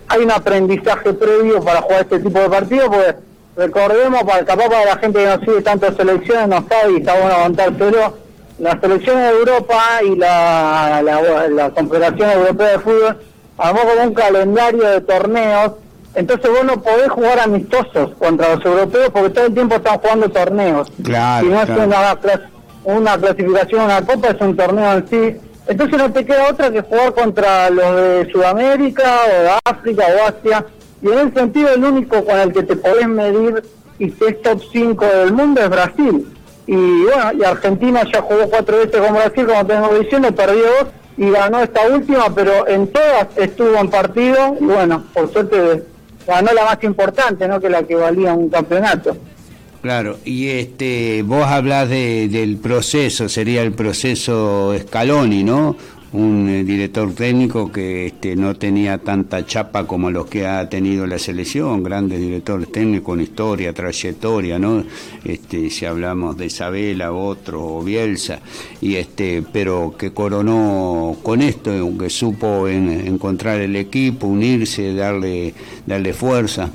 hay 0.09 0.23
un 0.23 0.31
aprendizaje 0.31 1.13
previo 1.13 1.61
para 1.61 1.81
jugar 1.81 2.01
este 2.01 2.19
tipo 2.19 2.39
de 2.39 2.49
partidos, 2.49 2.89
porque 2.89 3.15
recordemos, 3.55 4.23
para, 4.23 4.45
capaz 4.45 4.69
para 4.69 4.85
la 4.85 4.97
gente 4.97 5.19
que 5.19 5.25
no 5.25 5.39
sigue 5.39 5.61
tantas 5.61 5.95
selecciones, 5.95 6.47
no 6.47 6.65
sabe 6.67 6.93
y 6.93 6.97
está 6.97 7.19
bueno 7.19 7.35
aguantar, 7.35 7.73
pero 7.77 8.26
la 8.59 8.79
selección 8.79 9.17
de 9.17 9.29
Europa 9.29 9.83
y 10.05 10.15
la, 10.15 11.01
la, 11.03 11.47
la 11.49 11.69
Confederación 11.71 12.29
Europea 12.31 12.67
de 12.69 12.79
Fútbol 12.79 13.17
armó 13.57 13.79
como 13.81 14.03
un 14.07 14.13
calendario 14.13 14.83
de 14.87 15.01
torneos, 15.01 15.71
entonces 16.15 16.49
vos 16.49 16.63
no 16.63 16.81
podés 16.81 17.09
jugar 17.09 17.39
amistosos 17.39 18.11
contra 18.17 18.55
los 18.55 18.65
europeos 18.65 19.09
porque 19.13 19.29
todo 19.29 19.45
el 19.45 19.53
tiempo 19.53 19.75
están 19.75 19.99
jugando 19.99 20.29
torneos. 20.29 20.91
Claro, 21.03 21.45
si 21.45 21.53
no 21.53 21.61
claro. 21.65 21.81
es 21.81 21.87
una, 21.87 22.21
clas- 22.21 22.41
una 22.83 23.17
clasificación, 23.17 23.81
una 23.81 24.01
copa, 24.01 24.29
es 24.29 24.41
un 24.41 24.55
torneo 24.55 24.93
en 24.93 25.07
sí. 25.07 25.37
Entonces 25.67 25.97
no 25.97 26.11
te 26.11 26.25
queda 26.25 26.49
otra 26.49 26.71
que 26.71 26.81
jugar 26.81 27.13
contra 27.13 27.69
los 27.69 27.95
de 27.95 28.29
Sudamérica 28.31 29.03
o 29.27 29.43
de 29.43 29.49
África 29.65 30.05
o 30.07 30.27
Asia. 30.27 30.65
Y 31.01 31.07
en 31.09 31.27
ese 31.27 31.33
sentido 31.39 31.73
el 31.73 31.83
único 31.83 32.23
con 32.25 32.39
el 32.39 32.53
que 32.53 32.63
te 32.63 32.75
podés 32.77 33.07
medir 33.07 33.61
y 33.99 34.09
que 34.11 34.25
es 34.27 34.41
top 34.41 34.61
5 34.71 35.05
del 35.05 35.33
mundo 35.33 35.61
es 35.61 35.69
Brasil. 35.69 36.33
Y 36.67 36.75
bueno, 36.75 37.31
y 37.39 37.43
Argentina 37.43 38.03
ya 38.11 38.21
jugó 38.21 38.49
cuatro 38.49 38.77
veces 38.77 38.99
con 38.99 39.13
Brasil, 39.13 39.45
como 39.45 39.65
tengo 39.65 39.99
diciendo, 39.99 40.35
perdió 40.35 40.63
dos 40.63 40.87
y 41.17 41.31
ganó 41.31 41.61
esta 41.61 41.87
última, 41.87 42.33
pero 42.35 42.67
en 42.67 42.87
todas 42.87 43.27
estuvo 43.37 43.75
en 43.77 43.89
partido 43.89 44.55
y 44.59 44.65
bueno, 44.65 45.03
por 45.13 45.31
suerte 45.31 45.83
ganó 46.27 46.53
la 46.53 46.65
más 46.65 46.83
importante, 46.83 47.47
¿no? 47.47 47.59
Que 47.59 47.69
la 47.69 47.83
que 47.83 47.95
valía 47.95 48.33
un 48.33 48.49
campeonato. 48.49 49.17
Claro, 49.81 50.17
y 50.25 50.49
este, 50.49 51.23
vos 51.23 51.45
hablás 51.45 51.87
de, 51.87 52.27
del 52.27 52.57
proceso, 52.57 53.29
sería 53.29 53.63
el 53.63 53.71
proceso 53.71 54.75
Scaloni, 54.77 55.43
¿no? 55.43 55.77
Un 56.17 56.49
eh, 56.49 56.63
director 56.63 57.13
técnico 57.13 57.71
que 57.71 58.07
este, 58.07 58.35
no 58.35 58.55
tenía 58.55 58.97
tanta 58.97 59.45
chapa 59.45 59.85
como 59.85 60.09
los 60.09 60.25
que 60.25 60.47
ha 60.47 60.67
tenido 60.67 61.05
la 61.05 61.19
selección, 61.19 61.83
grandes 61.83 62.19
directores 62.19 62.71
técnicos 62.71 63.05
con 63.05 63.21
historia, 63.21 63.71
trayectoria, 63.71 64.57
¿no? 64.57 64.83
Este, 65.23 65.69
si 65.69 65.85
hablamos 65.85 66.35
de 66.35 66.47
Isabela, 66.47 67.11
otro, 67.13 67.63
o 67.63 67.83
Bielsa, 67.83 68.39
y 68.81 68.95
este, 68.95 69.43
pero 69.53 69.93
que 69.95 70.11
coronó 70.11 71.15
con 71.21 71.43
esto, 71.43 71.69
que 71.99 72.09
supo 72.09 72.67
en- 72.67 72.89
encontrar 73.05 73.61
el 73.61 73.75
equipo, 73.75 74.25
unirse, 74.25 74.95
darle, 74.95 75.53
darle 75.85 76.13
fuerza. 76.13 76.71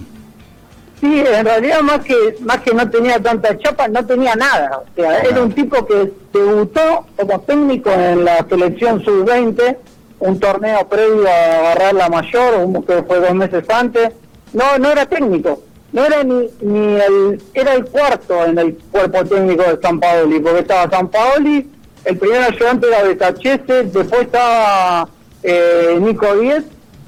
Sí, 1.02 1.24
en 1.26 1.44
realidad 1.44 1.80
más 1.82 1.98
que 2.04 2.36
más 2.42 2.60
que 2.60 2.72
no 2.72 2.88
tenía 2.88 3.18
tanta 3.20 3.58
chapa, 3.58 3.88
no 3.88 4.06
tenía 4.06 4.36
nada. 4.36 4.82
O 4.82 4.94
sea, 4.94 5.18
era 5.18 5.42
un 5.42 5.50
tipo 5.52 5.84
que 5.84 6.12
debutó 6.32 7.06
como 7.16 7.40
técnico 7.40 7.90
en 7.90 8.24
la 8.24 8.46
selección 8.48 9.02
sub-20, 9.04 9.76
un 10.20 10.38
torneo 10.38 10.88
previo 10.88 11.26
a 11.28 11.58
agarrar 11.58 11.94
la 11.94 12.08
mayor, 12.08 12.54
un- 12.64 12.84
que 12.84 13.02
fue 13.02 13.18
dos 13.18 13.34
meses 13.34 13.68
antes. 13.68 14.10
No, 14.52 14.78
no 14.78 14.92
era 14.92 15.04
técnico. 15.06 15.60
No 15.92 16.04
era 16.06 16.22
ni, 16.22 16.48
ni 16.60 16.94
el, 17.00 17.42
era 17.52 17.74
el 17.74 17.84
cuarto 17.86 18.44
en 18.44 18.58
el 18.58 18.78
cuerpo 18.92 19.24
técnico 19.24 19.64
de 19.64 19.78
San 19.82 19.98
Paoli, 19.98 20.38
porque 20.38 20.60
estaba 20.60 20.88
San 20.88 21.08
Paoli, 21.08 21.68
el 22.04 22.16
primer 22.16 22.42
ayudante 22.44 22.86
era 22.86 23.02
Betachese, 23.02 23.82
después 23.84 24.22
estaba 24.22 25.08
eh, 25.42 25.98
Nico 26.00 26.34
Díez, 26.36 26.62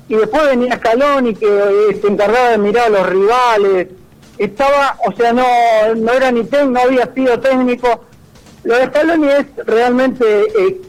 y 0.08 0.16
después 0.16 0.44
venía 0.44 0.76
Scaloni 0.76 1.34
que 1.34 1.46
eh, 1.46 1.98
se 2.00 2.06
encargaba 2.06 2.50
de 2.50 2.58
mirar 2.58 2.86
a 2.86 2.90
los 2.90 3.08
rivales. 3.08 3.88
Estaba 4.38 4.98
o 5.06 5.12
sea 5.12 5.32
no 5.32 5.44
no 5.96 6.12
era 6.12 6.30
ni 6.30 6.44
técnico 6.44 6.70
no 6.72 6.80
había 6.80 7.12
sido 7.14 7.40
técnico. 7.40 8.04
Lo 8.64 8.76
de 8.76 8.86
Scaloni 8.86 9.28
es 9.28 9.46
realmente 9.66 10.24
eh, 10.58 10.80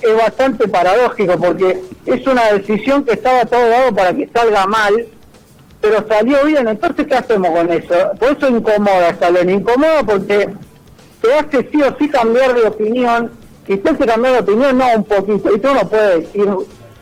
es 0.00 0.16
bastante 0.16 0.68
paradójico 0.68 1.38
porque 1.38 1.82
es 2.04 2.26
una 2.26 2.52
decisión 2.52 3.04
que 3.04 3.12
estaba 3.12 3.44
todo 3.44 3.68
dado 3.68 3.94
para 3.94 4.14
que 4.14 4.28
salga 4.32 4.66
mal 4.66 5.06
pero 5.80 6.04
salió 6.08 6.44
bien. 6.44 6.66
Entonces 6.66 7.06
qué 7.06 7.14
hacemos 7.14 7.50
con 7.50 7.72
eso 7.72 8.12
por 8.18 8.32
eso 8.32 8.48
incomoda 8.48 9.14
Scaloni. 9.14 9.52
Incomoda 9.52 10.02
porque 10.02 10.48
te 11.22 11.34
hace 11.34 11.68
sí 11.70 11.82
o 11.82 11.96
sí 11.98 12.08
cambiar 12.08 12.54
de 12.54 12.66
opinión. 12.66 13.30
Y 13.68 13.76
te 13.76 13.90
hace 13.90 14.06
cambiar 14.06 14.34
de 14.34 14.38
opinión 14.40 14.78
no 14.78 14.86
un 14.96 15.04
poquito. 15.04 15.54
Y 15.54 15.60
tú 15.60 15.74
no 15.74 15.88
puedes 15.88 16.34
ir 16.34 16.48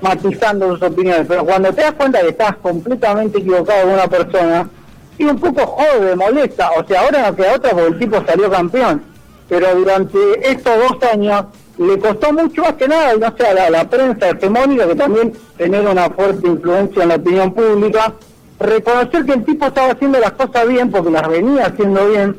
matizando 0.05 0.69
sus 0.69 0.83
opiniones, 0.83 1.27
pero 1.27 1.45
cuando 1.45 1.73
te 1.73 1.81
das 1.81 1.95
cuenta 1.95 2.21
que 2.21 2.29
estás 2.29 2.57
completamente 2.57 3.39
equivocado 3.39 3.85
con 3.85 3.95
una 3.95 4.07
persona, 4.07 4.69
y 5.17 5.25
un 5.25 5.39
poco 5.39 5.67
jode, 5.67 6.15
molesta, 6.15 6.71
o 6.73 6.87
sea, 6.87 7.01
ahora 7.01 7.31
no 7.31 7.37
queda 7.37 7.55
otra 7.55 7.71
porque 7.71 7.87
el 7.87 7.99
tipo 7.99 8.23
salió 8.27 8.51
campeón, 8.51 9.03
pero 9.49 9.75
durante 9.75 10.19
estos 10.43 10.75
dos 10.77 11.11
años 11.11 11.45
le 11.79 11.99
costó 11.99 12.33
mucho 12.35 12.63
más 12.63 12.75
que 12.75 12.87
nada, 12.87 13.15
no 13.15 13.35
sé, 13.37 13.47
a 13.47 13.55
la, 13.55 13.71
la 13.71 13.89
prensa 13.89 14.29
hegemónica, 14.29 14.87
que 14.87 14.95
también 14.95 15.33
genera 15.57 15.91
una 15.91 16.11
fuerte 16.11 16.47
influencia 16.49 17.03
en 17.03 17.09
la 17.09 17.15
opinión 17.15 17.55
pública, 17.55 18.13
reconocer 18.61 19.25
que 19.25 19.33
el 19.33 19.45
tipo 19.45 19.67
estaba 19.67 19.93
haciendo 19.93 20.21
las 20.21 20.33
cosas 20.33 20.69
bien, 20.69 20.91
porque 20.91 21.11
las 21.11 21.29
venía 21.29 21.67
haciendo 21.67 22.07
bien, 22.09 22.37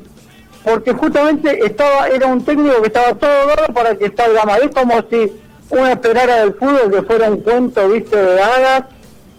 porque 0.64 0.94
justamente 0.94 1.66
estaba 1.66 2.08
era 2.08 2.28
un 2.28 2.44
técnico 2.44 2.82
que 2.82 2.88
estaba 2.88 3.14
todo 3.14 3.30
dado 3.30 3.74
para 3.74 3.96
que 3.96 4.12
salga 4.16 4.46
mal. 4.46 4.62
Es 4.64 4.72
como 4.74 4.94
si 5.10 5.32
uno 5.70 5.88
esperara 5.88 6.38
del 6.38 6.54
fútbol 6.54 6.92
que 6.92 7.02
fuera 7.04 7.30
un 7.30 7.42
cuento, 7.42 7.90
de 7.90 8.42
hadas, 8.42 8.84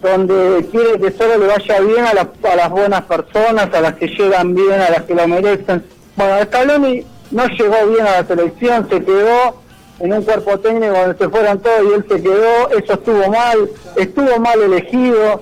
donde 0.01 0.67
quiere 0.71 0.99
que 0.99 1.11
solo 1.11 1.37
le 1.37 1.47
vaya 1.47 1.79
bien 1.79 2.05
a 2.05 2.13
las, 2.13 2.27
a 2.43 2.55
las 2.55 2.69
buenas 2.69 3.01
personas, 3.03 3.73
a 3.73 3.81
las 3.81 3.93
que 3.95 4.07
llegan 4.07 4.53
bien, 4.53 4.79
a 4.79 4.89
las 4.89 5.03
que 5.03 5.15
lo 5.15 5.27
merecen. 5.27 5.83
Bueno, 6.15 6.43
Scaloni 6.45 7.05
no 7.31 7.47
llegó 7.47 7.87
bien 7.87 8.05
a 8.07 8.21
la 8.21 8.27
selección, 8.27 8.87
se 8.89 9.03
quedó 9.03 9.61
en 9.99 10.13
un 10.13 10.23
cuerpo 10.23 10.59
técnico 10.59 10.93
donde 10.93 11.17
se 11.17 11.29
fueron 11.29 11.59
todos 11.59 11.81
y 11.83 11.93
él 11.93 12.05
se 12.07 12.21
quedó, 12.21 12.69
eso 12.69 12.93
estuvo 12.93 13.27
mal, 13.29 13.69
estuvo 13.95 14.39
mal 14.39 14.61
elegido, 14.61 15.41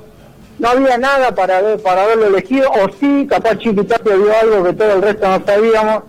no 0.59 0.69
había 0.69 0.97
nada 0.97 1.35
para 1.35 1.61
ver, 1.61 1.81
para 1.81 2.03
haberlo 2.03 2.27
elegido, 2.27 2.69
o 2.69 2.89
sí, 2.99 3.27
capaz 3.29 3.57
Chiquitapia 3.57 4.15
vio 4.15 4.31
algo 4.41 4.63
que 4.63 4.73
todo 4.73 4.93
el 4.93 5.01
resto 5.01 5.27
no 5.27 5.45
sabíamos, 5.45 6.03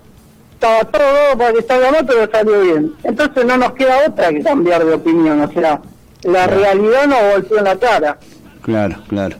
estaba 0.56 0.84
todo 0.84 1.38
para 1.38 1.52
que 1.52 1.62
salga 1.62 1.90
mal, 1.92 2.06
pero 2.06 2.30
salió 2.30 2.60
bien. 2.62 2.92
Entonces 3.04 3.44
no 3.44 3.56
nos 3.56 3.72
queda 3.72 4.08
otra 4.08 4.30
que 4.30 4.42
cambiar 4.42 4.84
de 4.84 4.94
opinión, 4.94 5.40
o 5.40 5.52
sea, 5.52 5.80
la 6.22 6.46
realidad 6.46 7.06
nos 7.06 7.34
golpeó 7.34 7.58
en 7.58 7.64
la 7.64 7.76
cara. 7.76 8.18
Claro, 8.62 8.96
claro. 9.06 9.36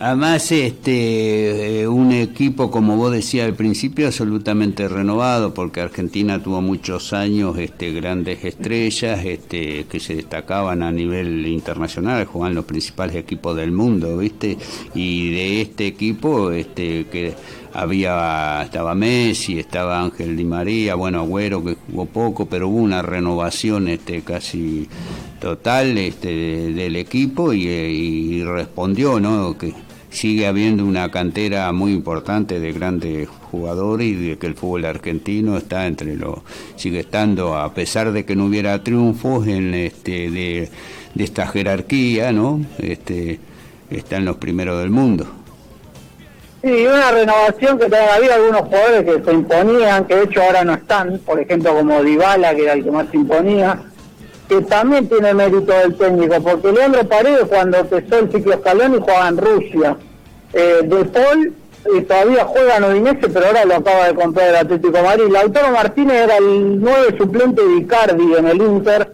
Además, 0.00 0.52
este, 0.52 1.80
eh, 1.80 1.88
un 1.88 2.12
equipo, 2.12 2.70
como 2.70 2.96
vos 2.96 3.10
decías 3.10 3.48
al 3.48 3.54
principio, 3.54 4.06
absolutamente 4.06 4.86
renovado, 4.86 5.52
porque 5.52 5.80
Argentina 5.80 6.40
tuvo 6.40 6.60
muchos 6.60 7.12
años 7.12 7.58
este, 7.58 7.90
grandes 7.90 8.44
estrellas 8.44 9.24
este, 9.24 9.86
que 9.90 9.98
se 9.98 10.14
destacaban 10.14 10.84
a 10.84 10.92
nivel 10.92 11.44
internacional, 11.48 12.26
jugaban 12.26 12.54
los 12.54 12.64
principales 12.66 13.16
equipos 13.16 13.56
del 13.56 13.72
mundo, 13.72 14.18
¿viste? 14.18 14.56
Y 14.94 15.32
de 15.32 15.62
este 15.62 15.88
equipo, 15.88 16.52
este, 16.52 17.06
que 17.06 17.34
había 17.72 18.62
estaba 18.62 18.94
Messi, 18.94 19.58
estaba 19.58 20.00
Ángel 20.00 20.36
Di 20.36 20.44
María, 20.44 20.94
bueno, 20.94 21.20
Agüero 21.20 21.64
que 21.64 21.76
jugó 21.86 22.06
poco, 22.06 22.46
pero 22.46 22.68
hubo 22.68 22.78
una 22.78 23.02
renovación 23.02 23.88
este 23.88 24.22
casi 24.22 24.88
total 25.40 25.98
este 25.98 26.28
del 26.72 26.96
equipo 26.96 27.52
y, 27.52 27.68
eh, 27.68 27.90
y 27.90 28.44
respondió, 28.44 29.20
¿no? 29.20 29.56
Que 29.56 29.74
sigue 30.10 30.46
habiendo 30.46 30.84
una 30.84 31.10
cantera 31.10 31.70
muy 31.72 31.92
importante 31.92 32.60
de 32.60 32.72
grandes 32.72 33.28
jugadores 33.28 34.08
y 34.08 34.14
de 34.14 34.38
que 34.38 34.46
el 34.46 34.54
fútbol 34.54 34.84
argentino 34.84 35.56
está 35.56 35.86
entre 35.86 36.16
los 36.16 36.38
sigue 36.76 37.00
estando 37.00 37.56
a 37.56 37.74
pesar 37.74 38.12
de 38.12 38.24
que 38.24 38.34
no 38.34 38.46
hubiera 38.46 38.82
triunfos 38.82 39.46
en 39.46 39.74
este 39.74 40.30
de, 40.30 40.70
de 41.14 41.24
esta 41.24 41.46
jerarquía, 41.46 42.32
¿no? 42.32 42.64
Este 42.78 43.38
está 43.90 44.16
en 44.16 44.24
los 44.24 44.36
primeros 44.36 44.80
del 44.80 44.90
mundo. 44.90 45.37
Sí, 46.60 46.86
una 46.86 47.12
renovación 47.12 47.78
que 47.78 47.84
había 47.84 48.34
algunos 48.34 48.62
jugadores 48.62 49.04
que 49.04 49.24
se 49.24 49.32
imponían, 49.32 50.04
que 50.06 50.16
de 50.16 50.24
hecho 50.24 50.42
ahora 50.42 50.64
no 50.64 50.74
están, 50.74 51.20
por 51.20 51.38
ejemplo 51.38 51.72
como 51.72 52.02
Dybala, 52.02 52.52
que 52.54 52.64
era 52.64 52.72
el 52.72 52.82
que 52.82 52.90
más 52.90 53.06
se 53.10 53.16
imponía, 53.16 53.80
que 54.48 54.62
también 54.62 55.08
tiene 55.08 55.34
mérito 55.34 55.72
del 55.72 55.96
técnico, 55.96 56.42
porque 56.42 56.72
Leandro 56.72 57.04
Paredes 57.04 57.44
cuando 57.48 57.78
empezó 57.78 58.18
el 58.18 58.32
ciclo 58.32 58.54
Scaloni 58.54 58.98
jugaba 58.98 59.28
en 59.28 59.36
Rusia. 59.36 59.96
Eh, 60.52 60.80
de 60.82 61.04
Paul 61.04 61.54
eh, 61.94 62.00
todavía 62.02 62.44
juega 62.44 62.76
en 62.78 62.84
Udinese, 62.84 63.28
pero 63.28 63.46
ahora 63.46 63.64
lo 63.64 63.76
acaba 63.76 64.08
de 64.08 64.14
comprar 64.14 64.48
el 64.48 64.56
Atlético 64.56 64.96
de 64.96 65.02
Madrid. 65.02 65.30
Lautaro 65.30 65.70
Martínez 65.70 66.24
era 66.24 66.38
el 66.38 66.80
nueve 66.80 67.14
suplente 67.16 67.64
de 67.64 67.76
Icardi 67.76 68.34
en 68.34 68.48
el 68.48 68.56
Inter, 68.60 69.12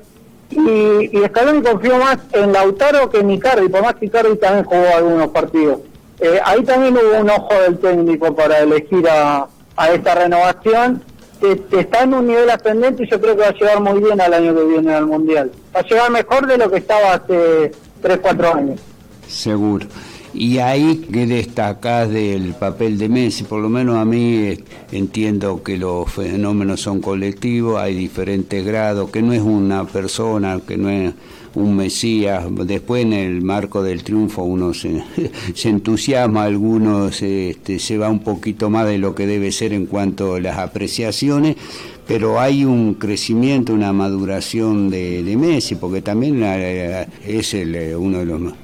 y, 0.50 1.18
y 1.18 1.24
Scaloni 1.26 1.61
confió 1.61 1.98
más 1.98 2.18
en 2.33 2.52
Lautaro 2.54 3.11
que 3.11 3.18
en 3.18 3.33
Icardi, 3.33 3.68
por 3.68 3.83
más 3.83 3.96
que 3.96 4.07
Icardi 4.07 4.37
también 4.37 4.64
jugó 4.64 4.87
algunos 4.96 5.28
partidos. 5.28 5.80
Eh, 6.20 6.40
ahí 6.44 6.62
también 6.62 6.96
hubo 6.96 7.20
un 7.20 7.31
ojo 7.31 7.55
del 7.62 7.79
técnico 7.79 8.35
para 8.35 8.61
elegir 8.61 9.09
a, 9.09 9.46
a 9.77 9.90
esta 9.90 10.14
renovación, 10.14 11.03
que, 11.40 11.81
está 11.81 12.03
en 12.03 12.14
un 12.14 12.27
nivel 12.27 12.48
ascendente 12.50 13.05
y 13.05 13.11
yo 13.11 13.20
creo 13.20 13.37
que 13.37 13.42
va 13.42 13.48
a 13.48 13.55
llegar 13.55 13.81
muy 13.81 14.00
bien 14.00 14.20
al 14.20 14.33
año 14.33 14.55
que 14.55 14.64
viene 14.64 14.94
al 14.94 15.07
Mundial. 15.07 15.50
Va 15.74 15.81
a 15.81 15.83
llegar 15.83 16.11
mejor 16.11 16.46
de 16.46 16.59
lo 16.59 16.70
que 16.70 16.79
estaba 16.79 17.14
hace 17.14 17.72
3, 18.03 18.18
4 18.22 18.55
años. 18.55 18.81
Seguro. 19.27 19.87
Y 20.33 20.59
ahí 20.59 20.96
que 21.12 21.27
destacás 21.27 22.11
del 22.11 22.55
papel 22.55 22.98
de 22.98 23.09
Messi, 23.09 23.44
por 23.44 23.61
lo 23.61 23.68
menos 23.68 23.96
a 23.96 24.05
mí 24.05 24.35
eh, 24.35 24.64
entiendo 24.90 25.62
que 25.62 25.77
los 25.77 26.11
fenómenos 26.11 26.81
son 26.81 27.00
colectivos, 27.00 27.81
hay 27.81 27.94
diferentes 27.94 28.64
grados, 28.64 29.11
que 29.11 29.22
no 29.22 29.33
es 29.33 29.42
una 29.42 29.85
persona, 29.85 30.61
que 30.66 30.77
no 30.77 30.90
es 30.90 31.14
un 31.54 31.76
Mesías. 31.76 32.44
Después 32.66 33.02
en 33.02 33.12
el 33.12 33.42
marco 33.42 33.82
del 33.82 34.02
triunfo 34.02 34.42
uno 34.42 34.74
se, 34.74 35.02
se 35.54 35.68
entusiasma, 35.68 36.44
algunos 36.44 37.22
este, 37.22 37.78
se 37.78 37.98
va 37.98 38.08
un 38.08 38.20
poquito 38.20 38.70
más 38.70 38.86
de 38.86 38.98
lo 38.98 39.14
que 39.14 39.26
debe 39.26 39.52
ser 39.52 39.72
en 39.72 39.86
cuanto 39.86 40.34
a 40.34 40.40
las 40.40 40.58
apreciaciones, 40.58 41.56
pero 42.06 42.40
hay 42.40 42.64
un 42.64 42.94
crecimiento, 42.94 43.72
una 43.72 43.92
maduración 43.92 44.90
de, 44.90 45.22
de 45.22 45.36
Messi, 45.36 45.76
porque 45.76 46.02
también 46.02 46.40
eh, 46.42 47.06
es 47.26 47.54
el, 47.54 47.74
eh, 47.74 47.96
uno 47.96 48.18
de 48.18 48.26
los 48.26 48.40
más 48.40 48.54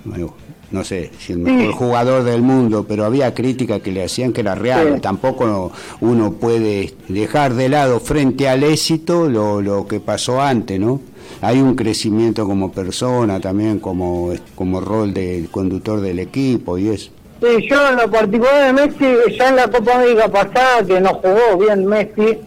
no 0.70 0.84
sé 0.84 1.10
si 1.18 1.32
el 1.32 1.40
mejor 1.40 1.72
jugador 1.72 2.22
del 2.22 2.42
mundo, 2.42 2.86
pero 2.88 3.04
había 3.04 3.34
críticas 3.34 3.80
que 3.80 3.90
le 3.90 4.04
hacían 4.04 4.32
que 4.32 4.40
era 4.40 4.54
real. 4.54 5.00
Tampoco 5.00 5.72
uno 6.00 6.32
puede 6.34 6.94
dejar 7.08 7.54
de 7.54 7.68
lado 7.68 7.98
frente 7.98 8.48
al 8.48 8.62
éxito 8.62 9.28
lo, 9.28 9.60
lo 9.60 9.86
que 9.86 9.98
pasó 9.98 10.40
antes, 10.40 10.78
¿no? 10.78 11.00
Hay 11.42 11.60
un 11.60 11.74
crecimiento 11.74 12.46
como 12.46 12.70
persona, 12.70 13.40
también 13.40 13.78
como, 13.78 14.32
como 14.54 14.80
rol 14.80 15.14
de 15.14 15.46
conductor 15.50 16.00
del 16.00 16.18
equipo 16.18 16.76
y 16.76 16.88
eso. 16.88 17.10
Sí, 17.40 17.68
yo 17.68 17.88
en 17.88 17.96
lo 17.96 18.10
particular 18.10 18.66
de 18.66 18.72
Messi, 18.74 19.36
ya 19.38 19.48
en 19.48 19.56
la 19.56 19.68
Copa 19.70 19.94
América 19.94 20.28
pasada, 20.28 20.84
que 20.86 21.00
no 21.00 21.14
jugó 21.14 21.56
bien 21.58 21.86
Messi, 21.86 22.38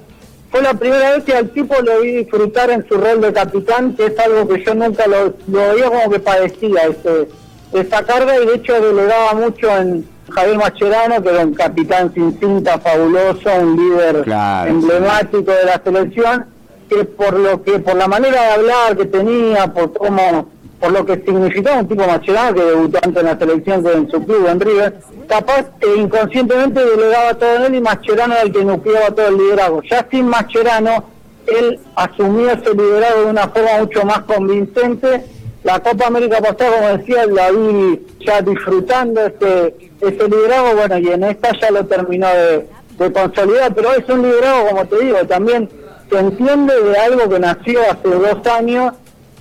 fue 0.51 0.61
la 0.61 0.75
primera 0.75 1.13
vez 1.13 1.23
que 1.23 1.33
al 1.33 1.49
tipo 1.49 1.73
lo 1.81 2.01
vi 2.01 2.11
disfrutar 2.11 2.69
en 2.69 2.87
su 2.87 2.95
rol 2.95 3.19
de 3.21 3.33
capitán, 3.33 3.95
que 3.95 4.05
es 4.05 4.19
algo 4.19 4.47
que 4.47 4.63
yo 4.63 4.75
nunca 4.75 5.07
lo, 5.07 5.33
lo 5.47 5.73
veía 5.73 5.89
como 5.89 6.11
que 6.11 6.19
padecía, 6.19 6.81
ese 6.83 7.27
esa 7.73 8.03
carga 8.05 8.39
y 8.39 8.45
de 8.45 8.55
hecho 8.55 8.79
delegaba 8.79 9.33
mucho 9.33 9.75
en 9.75 10.07
Javier 10.29 10.57
Mascherano, 10.57 11.21
que 11.21 11.29
era 11.29 11.45
un 11.45 11.53
capitán 11.53 12.13
sin 12.13 12.39
cinta 12.39 12.79
fabuloso, 12.79 13.49
un 13.59 13.75
líder 13.75 14.25
emblemático 14.67 15.51
de 15.51 15.65
la 15.65 15.81
selección, 15.83 16.45
que 16.93 17.05
por 17.05 17.37
lo 17.37 17.63
que 17.63 17.79
por 17.79 17.95
la 17.95 18.07
manera 18.07 18.41
de 18.41 18.51
hablar 18.51 18.97
que 18.97 19.05
tenía, 19.05 19.73
por 19.73 19.93
cómo 19.93 20.49
por 20.79 20.91
lo 20.91 21.05
que 21.05 21.15
significaba 21.15 21.79
un 21.79 21.87
tipo 21.87 22.05
Mascherano 22.05 22.55
que 22.55 22.63
debutó 22.63 22.99
antes 23.01 23.21
en 23.21 23.25
la 23.25 23.37
selección 23.37 23.87
en 23.87 24.11
su 24.11 24.25
club 24.25 24.47
en 24.49 24.59
River, 24.59 24.95
capaz 25.29 25.65
que 25.79 25.95
inconscientemente 25.95 26.85
delegaba 26.85 27.33
todo 27.35 27.55
en 27.55 27.63
él 27.63 27.75
y 27.75 27.81
Mascherano 27.81 28.33
era 28.33 28.43
el 28.43 28.51
que 28.51 28.65
nucleaba 28.65 29.11
todo 29.11 29.27
el 29.27 29.37
liderazgo. 29.37 29.81
Ya 29.89 30.05
sin 30.11 30.27
Mascherano, 30.27 31.05
él 31.47 31.79
asumió 31.95 32.51
ese 32.51 32.73
liderazgo 32.73 33.21
de 33.21 33.27
una 33.27 33.47
forma 33.47 33.79
mucho 33.79 34.03
más 34.03 34.19
convincente 34.23 35.23
la 35.63 35.79
Copa 35.79 36.07
América 36.07 36.41
pasada, 36.41 36.75
como 36.75 36.97
decía, 36.97 37.25
la 37.25 37.51
vi 37.51 38.05
ya 38.19 38.41
disfrutando 38.41 39.25
este, 39.25 39.91
ese 40.01 40.27
liderazgo, 40.27 40.75
bueno, 40.75 40.97
y 40.97 41.07
en 41.07 41.23
esta 41.23 41.57
ya 41.57 41.71
lo 41.71 41.85
terminó 41.85 42.27
de, 42.27 42.67
consolidar, 43.11 43.73
pero 43.73 43.93
es 43.93 44.07
un 44.07 44.21
liderazgo, 44.21 44.69
como 44.69 44.85
te 44.85 44.99
digo, 44.99 45.17
también 45.25 45.69
se 46.13 46.19
entiende 46.19 46.79
de 46.79 46.95
algo 46.95 47.27
que 47.27 47.39
nació 47.39 47.81
hace 47.89 48.07
dos 48.07 48.47
años 48.47 48.93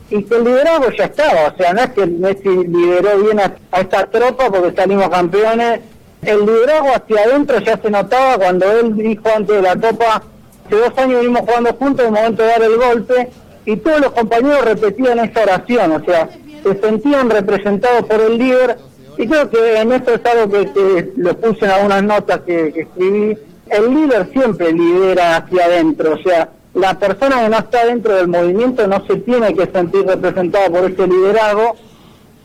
y 0.08 0.22
que 0.24 0.36
el 0.36 0.44
liderazgo 0.44 0.90
ya 0.96 1.04
estaba, 1.04 1.52
o 1.52 1.56
sea, 1.56 1.74
no 1.74 1.80
es 1.82 1.90
que 1.90 2.06
Messi 2.06 2.48
lideró 2.48 3.18
bien 3.18 3.40
a, 3.40 3.54
esta 3.78 4.06
tropa 4.06 4.50
porque 4.50 4.74
salimos 4.74 5.10
campeones, 5.10 5.80
el 6.22 6.46
liderazgo 6.46 6.88
hacia 6.94 7.24
adentro 7.24 7.58
ya 7.58 7.76
se 7.76 7.90
notaba 7.90 8.38
cuando 8.38 8.72
él 8.72 8.96
dijo 8.96 9.28
antes 9.36 9.56
de 9.56 9.62
la 9.62 9.76
Copa, 9.76 10.22
hace 10.64 10.76
dos 10.76 10.96
años 10.96 11.20
venimos 11.20 11.42
jugando 11.42 11.74
juntos, 11.74 12.06
en 12.06 12.16
el 12.16 12.22
momento 12.22 12.42
de 12.42 12.48
dar 12.48 12.62
el 12.62 12.76
golpe, 12.76 13.30
y 13.66 13.76
todos 13.76 14.00
los 14.00 14.12
compañeros 14.12 14.64
repetían 14.64 15.18
esta 15.18 15.42
oración, 15.42 15.92
o 15.92 16.04
sea, 16.04 16.30
se 16.62 16.80
sentían 16.80 17.28
representados 17.28 18.06
por 18.06 18.18
el 18.18 18.38
líder, 18.38 18.78
y 19.18 19.26
creo 19.26 19.50
que 19.50 19.76
en 19.76 19.92
esto 19.92 20.14
es 20.14 20.24
algo 20.24 20.50
que, 20.50 21.12
lo 21.16 21.36
puse 21.36 21.66
en 21.66 21.70
algunas 21.70 22.02
notas 22.02 22.40
que, 22.46 22.68
escribí, 22.68 23.36
el 23.68 23.94
líder 23.94 24.28
siempre 24.32 24.72
lidera 24.72 25.36
hacia 25.36 25.64
adentro, 25.64 26.14
o 26.14 26.18
sea, 26.18 26.48
la 26.74 26.98
persona 26.98 27.42
que 27.42 27.48
no 27.48 27.58
está 27.58 27.86
dentro 27.86 28.14
del 28.14 28.28
movimiento 28.28 28.86
no 28.86 29.04
se 29.06 29.16
tiene 29.16 29.54
que 29.54 29.66
sentir 29.66 30.06
representada 30.06 30.70
por 30.70 30.90
ese 30.90 31.06
liderazgo, 31.06 31.76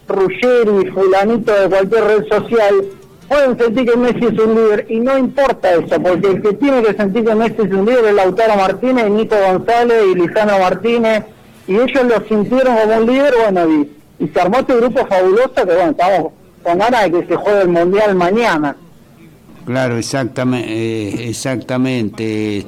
Ruggeri, 0.07 0.89
fulanito 0.91 1.53
de 1.53 1.69
cualquier 1.69 2.03
red 2.03 2.27
social, 2.27 2.75
pueden 3.27 3.57
sentir 3.57 3.85
que 3.85 3.97
Messi 3.97 4.25
es 4.25 4.39
un 4.39 4.55
líder 4.55 4.85
y 4.89 4.99
no 4.99 5.17
importa 5.17 5.73
eso, 5.73 6.01
porque 6.01 6.27
el 6.27 6.41
que 6.41 6.53
tiene 6.53 6.81
que 6.81 6.93
sentir 6.93 7.25
que 7.25 7.35
Messi 7.35 7.61
es 7.61 7.71
un 7.71 7.85
líder 7.85 8.05
es 8.05 8.13
Lautaro 8.13 8.55
Martínez, 8.55 9.09
Nico 9.09 9.35
González 9.35 10.03
y 10.11 10.15
Lizano 10.15 10.59
Martínez, 10.59 11.23
y 11.67 11.75
ellos 11.75 12.03
lo 12.05 12.27
sintieron 12.27 12.77
como 12.77 12.97
un 12.97 13.05
líder, 13.05 13.33
bueno, 13.43 13.69
y, 13.69 14.27
se 14.33 14.41
armó 14.41 14.59
este 14.59 14.75
grupo 14.75 15.05
fabuloso 15.05 15.53
que, 15.53 15.63
bueno, 15.63 15.91
estamos 15.91 16.31
con 16.63 16.79
ganas 16.79 17.03
de 17.03 17.11
que 17.11 17.27
se 17.27 17.35
juegue 17.35 17.61
el 17.61 17.69
Mundial 17.69 18.15
mañana. 18.15 18.75
Claro, 19.65 19.97
exactamente, 19.97 20.69
eh, 20.69 21.29
exactamente. 21.29 22.65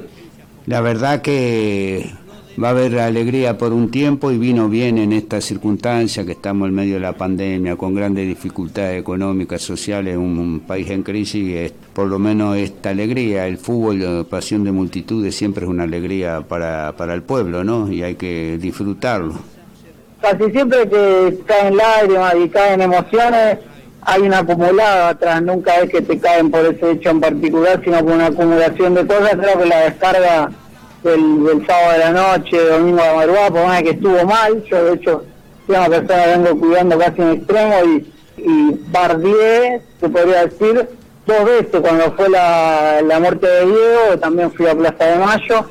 La 0.70 0.80
verdad 0.80 1.20
que 1.20 2.12
va 2.62 2.68
a 2.68 2.70
haber 2.70 3.00
alegría 3.00 3.58
por 3.58 3.72
un 3.72 3.90
tiempo 3.90 4.30
y 4.30 4.38
vino 4.38 4.68
bien 4.68 4.98
en 4.98 5.12
esta 5.12 5.40
circunstancia 5.40 6.24
que 6.24 6.30
estamos 6.30 6.68
en 6.68 6.76
medio 6.76 6.94
de 6.94 7.00
la 7.00 7.12
pandemia, 7.12 7.74
con 7.74 7.92
grandes 7.92 8.28
dificultades 8.28 9.00
económicas, 9.00 9.62
sociales, 9.62 10.16
un, 10.16 10.60
país 10.60 10.88
en 10.90 11.02
crisis, 11.02 11.72
por 11.92 12.06
lo 12.06 12.20
menos 12.20 12.56
esta 12.56 12.90
alegría, 12.90 13.48
el 13.48 13.58
fútbol, 13.58 13.98
la 13.98 14.22
pasión 14.22 14.62
de 14.62 14.70
multitudes 14.70 15.34
siempre 15.34 15.64
es 15.64 15.68
una 15.68 15.82
alegría 15.82 16.42
para, 16.42 16.94
para 16.96 17.14
el 17.14 17.22
pueblo, 17.24 17.64
¿no? 17.64 17.90
Y 17.90 18.04
hay 18.04 18.14
que 18.14 18.56
disfrutarlo. 18.56 19.34
Casi 20.20 20.52
siempre 20.52 20.88
que 20.88 21.36
caen 21.46 21.76
lágrimas 21.76 22.34
y 22.44 22.48
caen 22.48 22.80
emociones, 22.80 23.58
hay 24.10 24.22
una 24.22 24.38
acumulada 24.38 25.10
atrás, 25.10 25.40
nunca 25.40 25.76
es 25.76 25.90
que 25.90 26.02
te 26.02 26.18
caen 26.18 26.50
por 26.50 26.66
ese 26.66 26.90
hecho 26.90 27.10
en 27.10 27.20
particular, 27.20 27.80
sino 27.84 27.98
por 28.04 28.14
una 28.14 28.26
acumulación 28.26 28.94
de 28.94 29.06
cosas, 29.06 29.36
creo 29.36 29.58
que 29.60 29.66
la 29.66 29.80
descarga 29.82 30.50
del, 31.04 31.64
sábado 31.64 31.92
de 31.92 31.98
la 31.98 32.10
noche, 32.10 32.58
domingo 32.60 33.02
de 33.04 33.14
madrugada, 33.14 33.50
por 33.50 33.66
más 33.66 33.82
que 33.82 33.90
estuvo 33.90 34.24
mal, 34.24 34.64
yo 34.64 34.84
de 34.84 34.94
hecho 34.94 35.24
soy 35.64 35.76
una 35.76 35.88
persona 35.88 36.24
que 36.24 36.30
vengo 36.30 36.58
cuidando 36.58 36.98
casi 36.98 37.22
en 37.22 37.30
extremo 37.30 37.74
y, 37.84 38.12
y 38.38 38.80
bardié, 38.90 39.80
se 40.00 40.08
podría 40.08 40.46
decir, 40.46 40.88
dos 41.26 41.44
veces 41.44 41.80
cuando 41.80 42.12
fue 42.16 42.28
la, 42.30 43.02
la 43.02 43.20
muerte 43.20 43.46
de 43.46 43.66
Diego, 43.66 44.18
también 44.20 44.50
fui 44.50 44.66
a 44.66 44.74
Plaza 44.74 45.04
de 45.04 45.18
Mayo, 45.18 45.66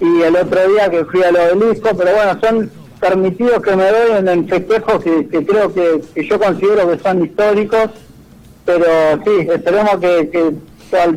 y 0.00 0.22
el 0.22 0.36
otro 0.36 0.68
día 0.68 0.88
que 0.90 1.04
fui 1.06 1.24
al 1.24 1.36
obelisco, 1.36 1.90
pero 1.96 2.14
bueno, 2.14 2.38
son 2.40 2.70
permitidos 3.00 3.62
que 3.62 3.76
me 3.76 3.84
doy 3.90 4.28
en, 4.28 4.48
festejos 4.48 5.02
que, 5.02 5.26
creo 5.46 5.72
que, 5.72 6.22
yo 6.22 6.38
considero 6.38 6.90
que 6.90 6.98
son 7.02 7.24
históricos, 7.24 7.90
pero 8.64 8.84
sí, 9.24 9.48
esperemos 9.50 9.98
que 9.98 10.54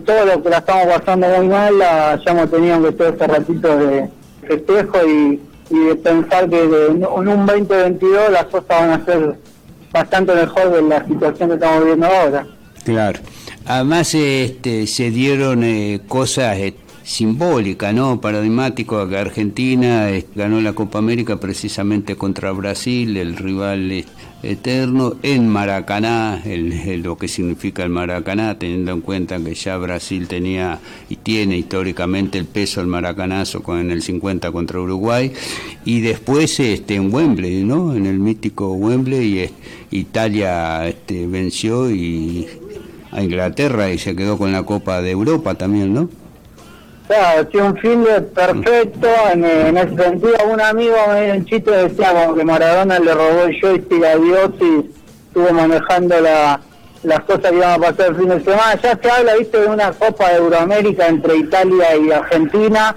todo 0.05 0.25
lo 0.25 0.43
que 0.43 0.49
la 0.49 0.57
estamos 0.57 0.85
pasando 0.85 1.27
muy 1.27 1.47
mal, 1.47 1.77
la 1.77 2.11
hayamos 2.11 2.51
tenido 2.51 2.83
que 2.83 2.91
todo 2.91 3.09
este 3.09 3.27
ratito 3.27 3.77
de 3.77 4.09
festejo 4.47 4.97
y, 5.07 5.39
de 5.69 5.95
pensar 5.95 6.47
que 6.49 6.61
en 6.61 7.03
un 7.03 7.45
2022 7.47 8.31
las 8.31 8.45
cosas 8.45 8.67
van 8.67 8.89
a 8.91 9.05
ser 9.05 9.35
bastante 9.91 10.35
mejor 10.35 10.71
de 10.71 10.81
la 10.83 11.03
situación 11.07 11.49
que 11.49 11.55
estamos 11.55 11.79
viviendo 11.79 12.05
ahora. 12.05 12.45
Claro. 12.83 13.19
Además 13.65 14.13
este, 14.13 14.85
se 14.85 15.09
dieron 15.09 15.63
eh, 15.63 16.01
cosas 16.07 16.57
eh, 16.57 16.75
simbólicas, 17.03 17.93
¿no? 17.93 18.21
Paradigmático 18.21 19.07
que 19.07 19.17
Argentina 19.17 20.09
ganó 20.35 20.61
la 20.61 20.73
Copa 20.73 20.99
América 20.99 21.39
precisamente 21.39 22.15
contra 22.15 22.51
Brasil, 22.51 23.17
el 23.17 23.35
rival 23.35 24.05
eterno 24.41 25.15
en 25.23 25.47
Maracaná, 25.47 26.41
el, 26.45 27.01
lo 27.01 27.17
que 27.17 27.27
significa 27.27 27.83
el 27.83 27.89
Maracaná, 27.89 28.57
teniendo 28.57 28.91
en 28.91 29.01
cuenta 29.01 29.39
que 29.39 29.53
ya 29.53 29.77
Brasil 29.77 30.27
tenía 30.27 30.79
y 31.09 31.17
tiene 31.17 31.57
históricamente 31.57 32.37
el 32.37 32.45
peso 32.45 32.79
del 32.79 32.89
Maracanazo 32.89 33.63
con, 33.63 33.79
en 33.79 33.91
el 33.91 34.01
50 34.01 34.51
contra 34.51 34.79
Uruguay, 34.79 35.31
y 35.85 36.01
después 36.01 36.59
este, 36.59 36.95
en 36.95 37.13
Wembley, 37.13 37.63
¿no? 37.63 37.95
en 37.95 38.05
el 38.05 38.19
mítico 38.19 38.73
Wembley, 38.73 39.39
y, 39.39 39.49
Italia 39.91 40.87
este, 40.87 41.27
venció 41.27 41.91
y, 41.91 42.47
a 43.11 43.23
Inglaterra 43.23 43.91
y 43.91 43.99
se 43.99 44.15
quedó 44.15 44.37
con 44.37 44.51
la 44.51 44.63
Copa 44.63 45.01
de 45.01 45.11
Europa 45.11 45.53
también, 45.53 45.93
¿no? 45.93 46.09
Claro, 47.07 47.45
tiene 47.47 47.67
un 47.67 47.77
fin 47.77 48.05
perfecto, 48.33 49.07
en, 49.33 49.43
ese 49.77 49.95
sentido 49.95 50.35
un 50.49 50.61
amigo 50.61 50.95
me 51.11 51.25
dio 51.25 51.33
un 51.33 51.45
chiste 51.45 51.69
decía 51.69 52.13
como 52.13 52.35
que 52.35 52.45
Maradona 52.45 52.97
le 52.97 53.13
robó 53.13 53.43
el 53.43 53.59
joystick 53.59 54.03
a 54.05 54.15
Dios 54.15 54.51
y 54.61 54.89
estuvo 55.27 55.51
manejando 55.51 56.21
la, 56.21 56.61
las 57.03 57.19
cosas 57.21 57.51
que 57.51 57.57
iban 57.57 57.71
a 57.71 57.77
pasar 57.77 58.07
el 58.07 58.15
fin 58.15 58.29
de 58.29 58.39
semana. 58.41 58.79
Ya 58.81 58.97
se 59.01 59.11
habla, 59.11 59.35
viste, 59.35 59.59
de 59.59 59.67
una 59.67 59.91
Copa 59.91 60.29
de 60.29 60.37
Euroamérica 60.37 61.07
entre 61.07 61.35
Italia 61.35 61.97
y 61.97 62.11
Argentina, 62.11 62.95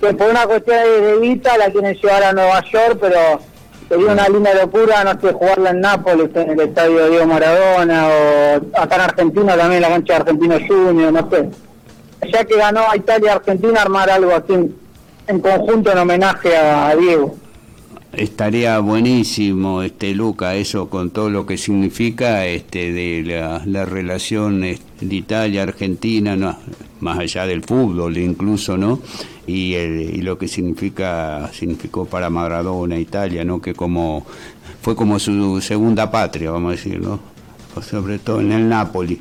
que 0.00 0.12
por 0.14 0.30
una 0.30 0.46
cuestión 0.46 0.78
de 0.78 1.18
guita 1.20 1.56
la 1.56 1.70
quieren 1.70 1.94
llevar 1.94 2.24
a 2.24 2.32
Nueva 2.32 2.60
York, 2.64 2.98
pero 3.00 3.40
sería 3.88 4.12
una 4.12 4.28
linda 4.28 4.52
locura, 4.54 5.04
no 5.04 5.20
sé, 5.20 5.32
jugarla 5.32 5.70
en 5.70 5.80
Nápoles, 5.80 6.30
en 6.34 6.50
el 6.50 6.60
estadio 6.60 7.04
de 7.04 7.10
Diego 7.10 7.26
Maradona, 7.26 8.08
o 8.08 8.80
acá 8.80 8.96
en 8.96 9.00
Argentina 9.00 9.56
también 9.56 9.82
la 9.82 9.88
cancha 9.90 10.14
de 10.14 10.20
Argentino 10.20 10.56
Junior, 10.66 11.12
no 11.12 11.30
sé 11.30 11.48
ya 12.32 12.44
que 12.44 12.56
ganó 12.56 12.80
a 12.90 12.96
Italia 12.96 13.32
Argentina, 13.34 13.82
armar 13.82 14.10
algo 14.10 14.32
así 14.32 14.52
en, 15.26 15.40
conjunto 15.40 15.92
en 15.92 15.98
homenaje 15.98 16.56
a, 16.56 16.94
Diego. 16.96 17.36
Estaría 18.12 18.78
buenísimo, 18.78 19.82
este 19.82 20.14
Luca, 20.14 20.54
eso 20.54 20.88
con 20.88 21.10
todo 21.10 21.30
lo 21.30 21.46
que 21.46 21.58
significa 21.58 22.46
este 22.46 22.92
de 22.92 23.22
la, 23.24 23.60
la 23.66 23.84
relación 23.84 24.62
este, 24.62 25.06
de 25.06 25.14
Italia 25.16 25.64
Argentina, 25.64 26.36
no, 26.36 26.56
más 27.00 27.18
allá 27.18 27.44
del 27.46 27.64
fútbol 27.64 28.16
incluso, 28.16 28.76
¿no? 28.76 29.00
Y, 29.48 29.74
el- 29.74 30.14
y 30.14 30.22
lo 30.22 30.38
que 30.38 30.46
significa 30.46 31.50
significó 31.52 32.04
para 32.04 32.30
Maradona 32.30 32.96
Italia, 32.98 33.44
¿no? 33.44 33.60
Que 33.60 33.74
como 33.74 34.24
fue 34.80 34.94
como 34.94 35.18
su 35.18 35.60
segunda 35.60 36.08
patria, 36.10 36.52
vamos 36.52 36.68
a 36.68 36.76
decir, 36.76 37.00
¿no? 37.00 37.18
Sobre 37.82 38.20
todo 38.20 38.40
en 38.40 38.52
el 38.52 38.68
Napoli. 38.68 39.20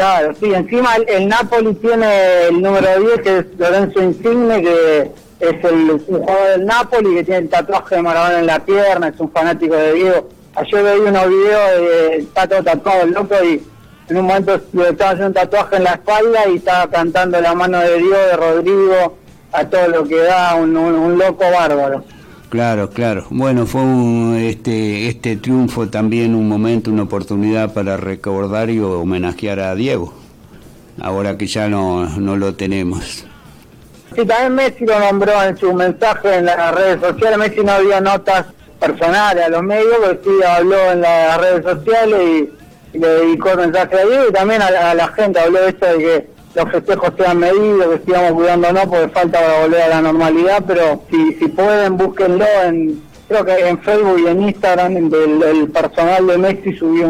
Claro, 0.00 0.34
sí, 0.40 0.50
encima 0.54 0.96
el, 0.96 1.06
el 1.10 1.28
Napoli 1.28 1.74
tiene 1.74 2.46
el 2.46 2.62
número 2.62 2.88
10, 3.00 3.20
que 3.20 3.38
es 3.40 3.44
Lorenzo 3.58 4.02
Insigne, 4.02 4.62
que 4.62 5.10
es 5.40 5.62
el, 5.62 5.90
un 5.90 6.22
jugador 6.22 6.48
del 6.48 6.64
Napoli, 6.64 7.16
que 7.16 7.24
tiene 7.24 7.40
el 7.40 7.48
tatuaje 7.50 7.96
de 7.96 8.02
Maradona 8.02 8.38
en 8.38 8.46
la 8.46 8.64
pierna, 8.64 9.08
es 9.08 9.20
un 9.20 9.30
fanático 9.30 9.74
de 9.74 9.92
Diego. 9.92 10.28
Ayer 10.54 10.82
veía 10.82 11.02
unos 11.02 11.28
videos 11.28 11.70
de 11.76 12.16
está 12.16 12.48
todo 12.48 12.64
tatuado 12.64 13.02
el 13.02 13.10
loco 13.10 13.34
y 13.44 13.62
en 14.08 14.16
un 14.16 14.24
momento 14.24 14.58
le 14.72 14.88
estaba 14.88 15.10
haciendo 15.10 15.26
un 15.26 15.34
tatuaje 15.34 15.76
en 15.76 15.84
la 15.84 15.90
espalda 15.90 16.48
y 16.48 16.56
estaba 16.56 16.86
cantando 16.86 17.38
la 17.38 17.54
mano 17.54 17.80
de 17.80 17.98
Dios, 17.98 18.18
de 18.30 18.36
Rodrigo, 18.38 19.18
a 19.52 19.64
todo 19.66 19.86
lo 19.86 20.04
que 20.04 20.16
da, 20.16 20.54
un, 20.54 21.18
loco 21.18 21.44
bárbaro. 21.44 22.04
Claro, 22.50 22.90
claro. 22.90 23.26
Bueno, 23.30 23.64
fue 23.64 23.80
un, 23.82 24.36
este, 24.36 25.06
este 25.08 25.36
triunfo 25.36 25.88
también 25.88 26.34
un 26.34 26.48
momento, 26.48 26.90
una 26.90 27.04
oportunidad 27.04 27.72
para 27.72 27.96
recordar 27.96 28.70
y 28.70 28.80
homenajear 28.80 29.60
a 29.60 29.74
Diego, 29.76 30.12
ahora 31.00 31.38
que 31.38 31.46
ya 31.46 31.68
no, 31.68 32.06
no 32.18 32.36
lo 32.36 32.54
tenemos. 32.56 33.24
Sí, 34.16 34.26
también 34.26 34.54
Messi 34.56 34.84
lo 34.84 34.98
nombró 34.98 35.40
en 35.44 35.56
su 35.56 35.72
mensaje 35.72 36.34
en 36.38 36.46
las 36.46 36.74
redes 36.74 37.00
sociales. 37.00 37.38
Messi 37.38 37.60
no 37.62 37.70
había 37.72 38.00
notas 38.00 38.46
personales 38.80 39.44
a 39.44 39.48
los 39.48 39.62
medios, 39.62 39.94
pero 40.02 40.20
sí 40.24 40.44
habló 40.44 40.90
en 40.90 41.00
las 41.02 41.40
redes 41.40 41.62
sociales 41.64 42.20
y, 42.20 42.60
le 42.98 43.06
dedicó 43.06 43.54
mensaje 43.54 43.94
a 44.00 44.04
Diego 44.04 44.24
y 44.28 44.32
también 44.32 44.60
a, 44.62 44.68
la- 44.72 44.90
a 44.90 44.94
la 44.96 45.06
gente. 45.08 45.38
Habló 45.38 45.60
de 45.60 45.68
esto 45.68 45.86
de 45.86 45.98
que 45.98 46.29
los 46.54 46.70
festejos 46.70 47.12
sean 47.16 47.38
medidos, 47.38 47.86
que 47.98 48.04
sigamos 48.04 48.32
cuidándonos 48.32 48.86
porque 48.86 49.08
falta 49.08 49.40
para 49.40 49.62
volver 49.62 49.82
a 49.82 49.88
la 49.88 50.02
normalidad, 50.02 50.64
pero 50.66 51.02
si, 51.10 51.48
pueden, 51.48 51.96
búsquenlo 51.96 52.44
en, 52.64 53.00
creo 53.28 53.44
que 53.44 53.68
en 53.68 53.78
Facebook 53.80 54.20
y 54.24 54.28
en 54.28 54.42
Instagram 54.42 55.10
del, 55.10 55.42
el 55.42 55.68
personal 55.68 56.26
de 56.26 56.38
Messi 56.38 56.72
subió 56.74 57.08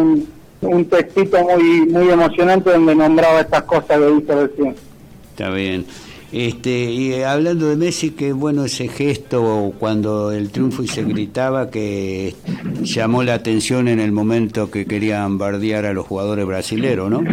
un, 0.61 0.85
textito 0.85 1.39
muy, 1.43 1.87
muy 1.87 2.11
emocionante 2.11 2.71
donde 2.71 2.95
nombraba 2.95 3.41
estas 3.41 3.63
cosas 3.63 3.99
que 3.99 4.07
dice 4.07 4.35
recién. 4.35 4.75
Está 5.31 5.51
bien. 5.51 5.87
Este, 6.33 6.71
y 6.71 7.13
eh, 7.13 7.25
hablando 7.25 7.69
de 7.69 7.77
Messi, 7.77 8.11
qué 8.11 8.33
bueno 8.33 8.65
ese 8.67 8.87
gesto 8.87 9.73
cuando 9.81 10.31
el 10.31 10.51
triunfo 10.51 10.85
y 10.85 10.87
se 10.87 11.03
gritaba 11.03 11.71
que 11.71 12.37
llamó 12.83 13.25
la 13.25 13.35
atención 13.35 13.89
en 13.89 13.99
el 13.99 14.13
momento 14.13 14.71
que 14.71 14.87
querían 14.87 15.39
bardear 15.39 15.87
a 15.87 15.93
los 15.93 16.07
jugadores 16.07 16.47
brasileros, 16.47 17.11
¿no? 17.11 17.25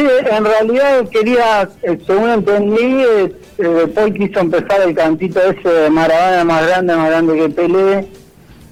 Sí, 0.00 0.06
en 0.34 0.44
realidad 0.46 1.08
quería, 1.10 1.68
eh, 1.82 1.98
según 2.06 2.30
entendí, 2.30 2.80
eh, 3.02 3.32
eh, 3.58 3.62
después 3.62 4.14
quiso 4.14 4.40
empezar 4.40 4.80
el 4.86 4.94
cantito 4.94 5.40
ese 5.42 5.68
de 5.68 5.90
Maradona 5.90 6.42
más 6.44 6.66
grande, 6.66 6.96
más 6.96 7.10
grande 7.10 7.36
que 7.36 7.48
Pelé. 7.50 8.06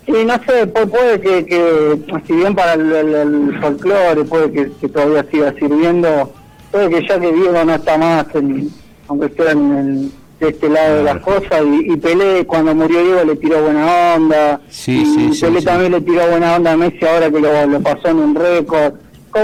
Y 0.07 0.25
no 0.25 0.35
sé, 0.47 0.73
pu- 0.73 0.89
puede 0.89 1.21
que, 1.21 1.45
que 1.45 1.99
si 2.27 2.33
bien 2.33 2.55
para 2.55 2.75
el, 2.75 2.91
el, 2.91 3.15
el 3.15 3.61
folclore, 3.61 4.25
puede 4.25 4.51
que, 4.53 4.71
que 4.81 4.89
todavía 4.89 5.27
siga 5.31 5.53
sirviendo, 5.59 6.33
puede 6.73 6.89
que 6.89 7.07
ya 7.07 7.21
que 7.21 7.31
Diego 7.31 7.63
no 7.63 7.75
está 7.75 7.99
más, 7.99 8.25
en- 8.35 8.71
aunque 9.09 9.27
esté 9.27 9.51
en 9.51 9.77
el- 9.77 10.11
de 10.41 10.49
este 10.51 10.69
lado 10.71 10.97
de 10.99 11.03
las 11.03 11.19
cosas, 11.21 11.63
y, 11.67 11.93
y 11.93 11.97
Pelé 11.97 12.47
cuando 12.47 12.75
murió 12.75 13.03
Diego 13.05 13.25
le 13.25 13.37
tiró 13.37 13.61
buena 13.61 14.15
onda, 14.15 14.61
Sí, 14.71 15.03
y 15.03 15.35
sí, 15.35 15.41
Pelé 15.45 15.59
sí. 15.59 15.67
también 15.67 15.93
le 15.93 16.01
tiró 16.01 16.27
buena 16.29 16.57
onda 16.57 16.73
a 16.73 16.77
Messi 16.79 17.05
ahora 17.05 17.29
que 17.31 17.39
lo, 17.41 17.67
lo 17.67 17.81
pasó 17.81 18.09
en 18.09 18.17
un 18.19 18.35
récord. 18.35 18.95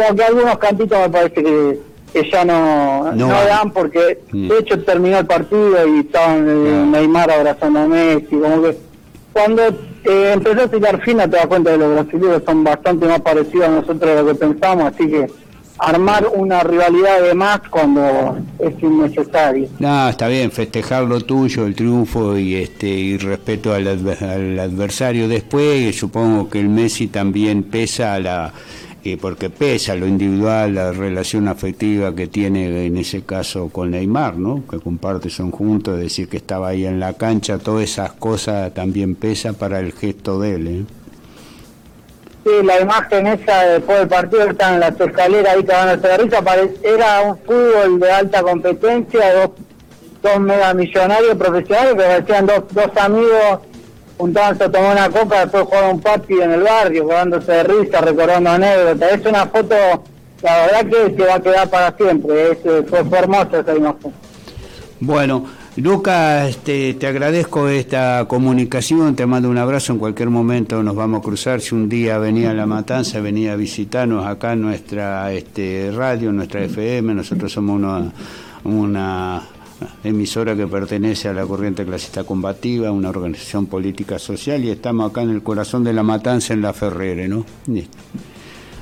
Como 0.03 0.17
que 0.17 0.25
algunos 0.25 0.59
cantitos 0.59 0.99
me 0.99 1.09
parece 1.11 1.43
que, 1.43 1.79
que 2.13 2.31
ya 2.31 2.45
no, 2.45 3.13
No 3.13 3.29
no, 3.29 3.45
dan 3.45 3.71
porque 3.73 4.19
Mm. 4.33 4.49
de 4.49 4.59
hecho 4.59 4.83
terminó 4.85 5.19
el 5.19 5.27
partido 5.27 5.87
y 5.89 6.01
estaban 6.01 6.47
eh, 6.49 6.85
Neymar 6.91 7.31
abrazando 7.31 7.81
a 7.81 7.87
Messi, 7.87 8.37
como 8.37 8.63
que 8.63 8.77
cuando 9.33 9.63
eh, 10.05 10.31
empezó 10.35 10.63
a 10.63 10.69
tirar 10.69 11.01
fina 11.03 11.25
te 11.29 11.37
das 11.37 11.47
cuenta 11.47 11.71
de 11.73 11.79
que 11.79 11.85
los 11.85 11.95
brasileños 11.95 12.43
son 12.47 12.63
bastante 12.65 13.07
más 13.07 13.21
parecidos 13.21 13.67
a 13.67 13.71
nosotros 13.71 14.01
de 14.01 14.23
lo 14.23 14.27
que 14.29 14.35
pensamos, 14.35 14.93
así 14.95 15.09
que 15.09 15.27
armar 15.77 16.29
una 16.33 16.63
rivalidad 16.63 17.21
de 17.21 17.35
más 17.35 17.61
cuando 17.69 18.37
es 18.61 18.81
innecesario. 18.81 19.67
No, 19.81 20.09
está 20.09 20.29
bien, 20.29 20.53
festejar 20.53 21.03
lo 21.03 21.21
tuyo, 21.21 21.67
el 21.67 21.75
triunfo 21.75 22.39
y 22.39 22.55
este 22.55 22.87
y 22.87 23.19
respeto 23.19 23.75
al, 23.75 23.87
adver- 23.89 24.23
al 24.23 24.59
adversario. 24.61 25.27
Después 25.27 25.97
supongo 25.97 26.49
que 26.49 26.61
el 26.61 26.69
Messi 26.69 27.09
también 27.09 27.65
pesa 27.65 28.15
a 28.15 28.21
la 28.21 28.53
eh, 29.07 29.19
porque 29.21 29.51
pesa 29.51 29.95
lo 29.95 30.07
individual, 30.07 30.75
la 30.75 30.93
relación 30.93 31.47
afectiva 31.49 32.15
que 32.15 32.27
tiene 32.27 32.87
en 32.87 32.97
ese 32.97 33.23
caso 33.23 33.69
con 33.69 33.91
Neymar, 33.91 34.37
¿no? 34.37 34.63
Que 34.71 34.79
comparte 34.81 35.29
son 35.31 35.51
juntos, 35.51 35.99
decir 35.99 36.29
que 36.29 36.39
estaba 36.39 36.69
ahí 36.69 36.87
en 36.87 36.99
la 37.01 37.13
cancha, 37.13 37.59
todas 37.59 37.85
esas 37.85 38.13
cosas 38.13 38.73
también 38.73 39.15
pesa 39.15 39.53
para 39.53 39.79
el 39.81 39.93
gesto 39.93 40.41
de 40.41 40.55
él. 40.55 40.67
¿eh? 40.69 40.85
Sí, 42.45 42.51
la 42.65 42.81
imagen 42.81 43.27
esa 43.27 43.63
después 43.65 43.99
del 44.01 44.09
partido 44.09 44.43
estaban 44.51 44.75
en 44.75 44.81
las 44.81 45.01
escaleras 45.01 45.55
ahí 45.55 46.17
risa, 46.19 46.43
pare- 46.43 46.75
era 46.83 47.23
un 47.23 47.39
fútbol 47.39 48.01
de 48.01 48.11
alta 48.11 48.43
competencia, 48.43 49.35
dos, 49.35 49.51
dos 50.23 50.41
megamillonarios 50.41 51.37
profesionales 51.37 51.93
que 51.95 52.03
parecían 52.03 52.47
dos, 52.47 52.65
dos 52.71 52.91
amigos 52.97 53.61
juntándose 54.17 54.65
a 54.65 54.71
tomar 54.71 54.93
una 54.93 55.11
copa, 55.11 55.41
después 55.41 55.65
jugaban 55.65 55.95
un 55.97 56.01
partido 56.01 56.43
en 56.43 56.53
el 56.53 56.63
barrio, 56.63 57.09
cagándose 57.09 57.53
de 57.53 57.63
risa, 57.65 58.01
recordando 58.01 58.51
anécdotas. 58.51 59.13
Es 59.13 59.27
una 59.27 59.47
foto, 59.47 59.75
la 60.43 60.67
verdad 60.67 60.87
que 60.87 61.17
se 61.17 61.27
va 61.27 61.35
a 61.35 61.41
quedar 61.41 61.71
para 61.71 61.97
siempre, 61.97 62.53
es, 62.53 62.59
eh, 62.65 62.85
fue, 62.89 63.05
fue 63.05 63.19
hermosa 63.19 63.61
esa 63.61 63.75
imagen. 63.75 64.13
Bueno, 65.01 65.47
Lucas, 65.77 66.51
este, 66.51 66.95
te 66.95 67.09
agradezco 67.09 67.69
esta 67.69 68.27
comunicación, 68.29 69.17
te 69.17 69.27
mando 69.27 69.51
un 69.51 69.59
abrazo, 69.59 69.93
en 69.93 69.99
cualquier 69.99 70.31
momento 70.31 70.81
nos 70.85 70.95
vamos 70.95 71.19
a 71.19 71.23
cruzar, 71.23 71.61
si 71.61 71.75
un 71.75 71.89
día 71.89 72.17
venía 72.19 72.53
a 72.53 72.55
La 72.55 72.65
Matanza, 72.65 73.21
venía 73.21 73.55
a 73.55 73.57
visitarnos 73.57 74.25
acá 74.25 74.53
en 74.53 74.63
nuestra 74.63 75.33
este, 75.33 75.91
radio, 75.93 76.31
nuestra 76.31 76.63
FM, 76.63 77.13
nosotros 77.15 77.53
somos 77.53 77.77
una, 77.77 78.13
una 78.63 79.43
emisora 80.03 80.55
que 80.57 80.67
pertenece 80.67 81.29
a 81.29 81.33
la 81.33 81.47
Corriente 81.47 81.85
Clasista 81.85 82.25
Combativa, 82.25 82.91
una 82.91 83.09
organización 83.09 83.67
política 83.67 84.19
social 84.19 84.65
y 84.65 84.71
estamos 84.71 85.11
acá 85.11 85.23
en 85.23 85.31
el 85.31 85.43
corazón 85.43 85.85
de 85.85 85.93
La 85.93 86.03
Matanza, 86.03 86.55
en 86.55 86.63
La 86.63 86.73
Ferrere, 86.73 87.29
¿no? 87.29 87.45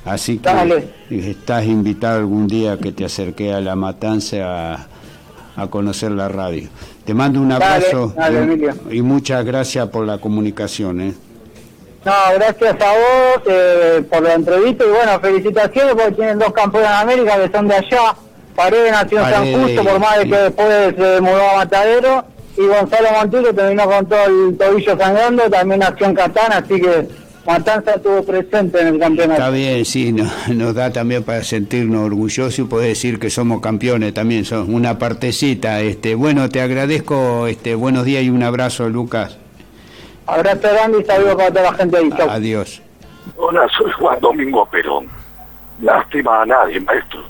Así 0.04 0.38
que 0.38 0.48
Dale. 0.48 0.88
estás 1.10 1.64
invitado 1.64 2.18
algún 2.18 2.46
día 2.46 2.78
que 2.78 2.92
te 2.92 3.04
acerque 3.04 3.52
a 3.52 3.60
La 3.60 3.76
Matanza 3.76 4.74
a, 4.74 4.88
a 5.56 5.66
conocer 5.68 6.12
la 6.12 6.28
radio. 6.28 6.68
Te 7.04 7.14
mando 7.14 7.40
un 7.40 7.52
abrazo 7.52 8.12
dale, 8.16 8.74
y, 8.90 9.02
muchas 9.02 9.44
gracias 9.44 9.88
por 9.88 10.06
la 10.06 10.18
comunicación. 10.18 11.00
¿eh? 11.00 11.14
No, 12.04 12.12
gracias 12.34 12.76
a 12.80 12.92
vos 12.92 13.42
eh, 13.46 14.04
por 14.10 14.22
la 14.22 14.34
entrevista 14.34 14.84
y 14.84 14.88
bueno, 14.88 15.20
felicitaciones 15.20 15.94
porque 15.94 16.12
tienen 16.12 16.38
dos 16.38 16.52
campeones 16.52 16.90
de 16.90 16.96
América 16.96 17.40
que 17.42 17.56
son 17.56 17.68
de 17.68 17.74
allá. 17.74 18.16
Paredes 18.54 18.92
nació 18.92 19.18
en 19.20 19.24
San 19.30 19.52
Justo, 19.62 19.84
por 19.84 19.98
más 20.00 20.18
de 20.18 20.24
que 20.28 20.36
después 20.36 20.94
se 20.96 21.20
mudó 21.20 21.50
a 21.50 21.56
Matadero. 21.56 22.24
Y 22.56 22.66
Gonzalo 22.66 23.08
Montijo 23.18 23.54
terminó 23.54 23.84
con 23.86 24.06
todo 24.06 24.24
el 24.26 24.58
tobillo 24.58 24.98
sangrando, 24.98 25.48
también 25.48 25.80
nació 25.80 26.06
en 26.06 26.14
Catán, 26.14 26.52
así 26.52 26.78
que 26.80 27.08
Matanza 27.46 27.92
estuvo 27.92 28.22
presente 28.24 28.78
en 28.82 28.88
el 28.88 28.98
campeonato. 29.00 29.40
Está 29.40 29.50
bien, 29.50 29.84
sí, 29.86 30.12
no- 30.12 30.30
nos 30.48 30.74
da 30.74 30.92
también 30.92 31.22
para 31.24 31.42
sentirnos 31.44 32.04
orgullosos 32.04 32.58
y 32.58 32.64
poder 32.64 32.88
decir 32.90 33.18
que 33.18 33.30
somos 33.30 33.62
campeones 33.62 34.12
también, 34.12 34.44
son 34.44 34.72
una 34.74 34.98
partecita. 34.98 35.80
Este, 35.80 36.14
bueno, 36.14 36.50
te 36.50 36.60
agradezco, 36.60 37.46
este, 37.46 37.74
buenos 37.74 38.04
días 38.04 38.22
y 38.22 38.28
un 38.28 38.42
abrazo, 38.42 38.86
Lucas. 38.90 39.38
Abrazo 40.26 40.60
grande 40.72 40.98
y 41.00 41.04
saludos 41.04 41.34
para 41.36 41.48
toda 41.48 41.62
la 41.62 41.72
gente 41.72 41.96
ahí. 41.96 42.10
Chau. 42.16 42.28
Adiós. 42.30 42.82
Hola, 43.38 43.66
soy 43.76 43.90
Juan 43.92 44.20
Domingo 44.20 44.66
Perón. 44.70 45.08
Lástima 45.80 46.42
a 46.42 46.46
nadie, 46.46 46.78
maestro. 46.80 47.20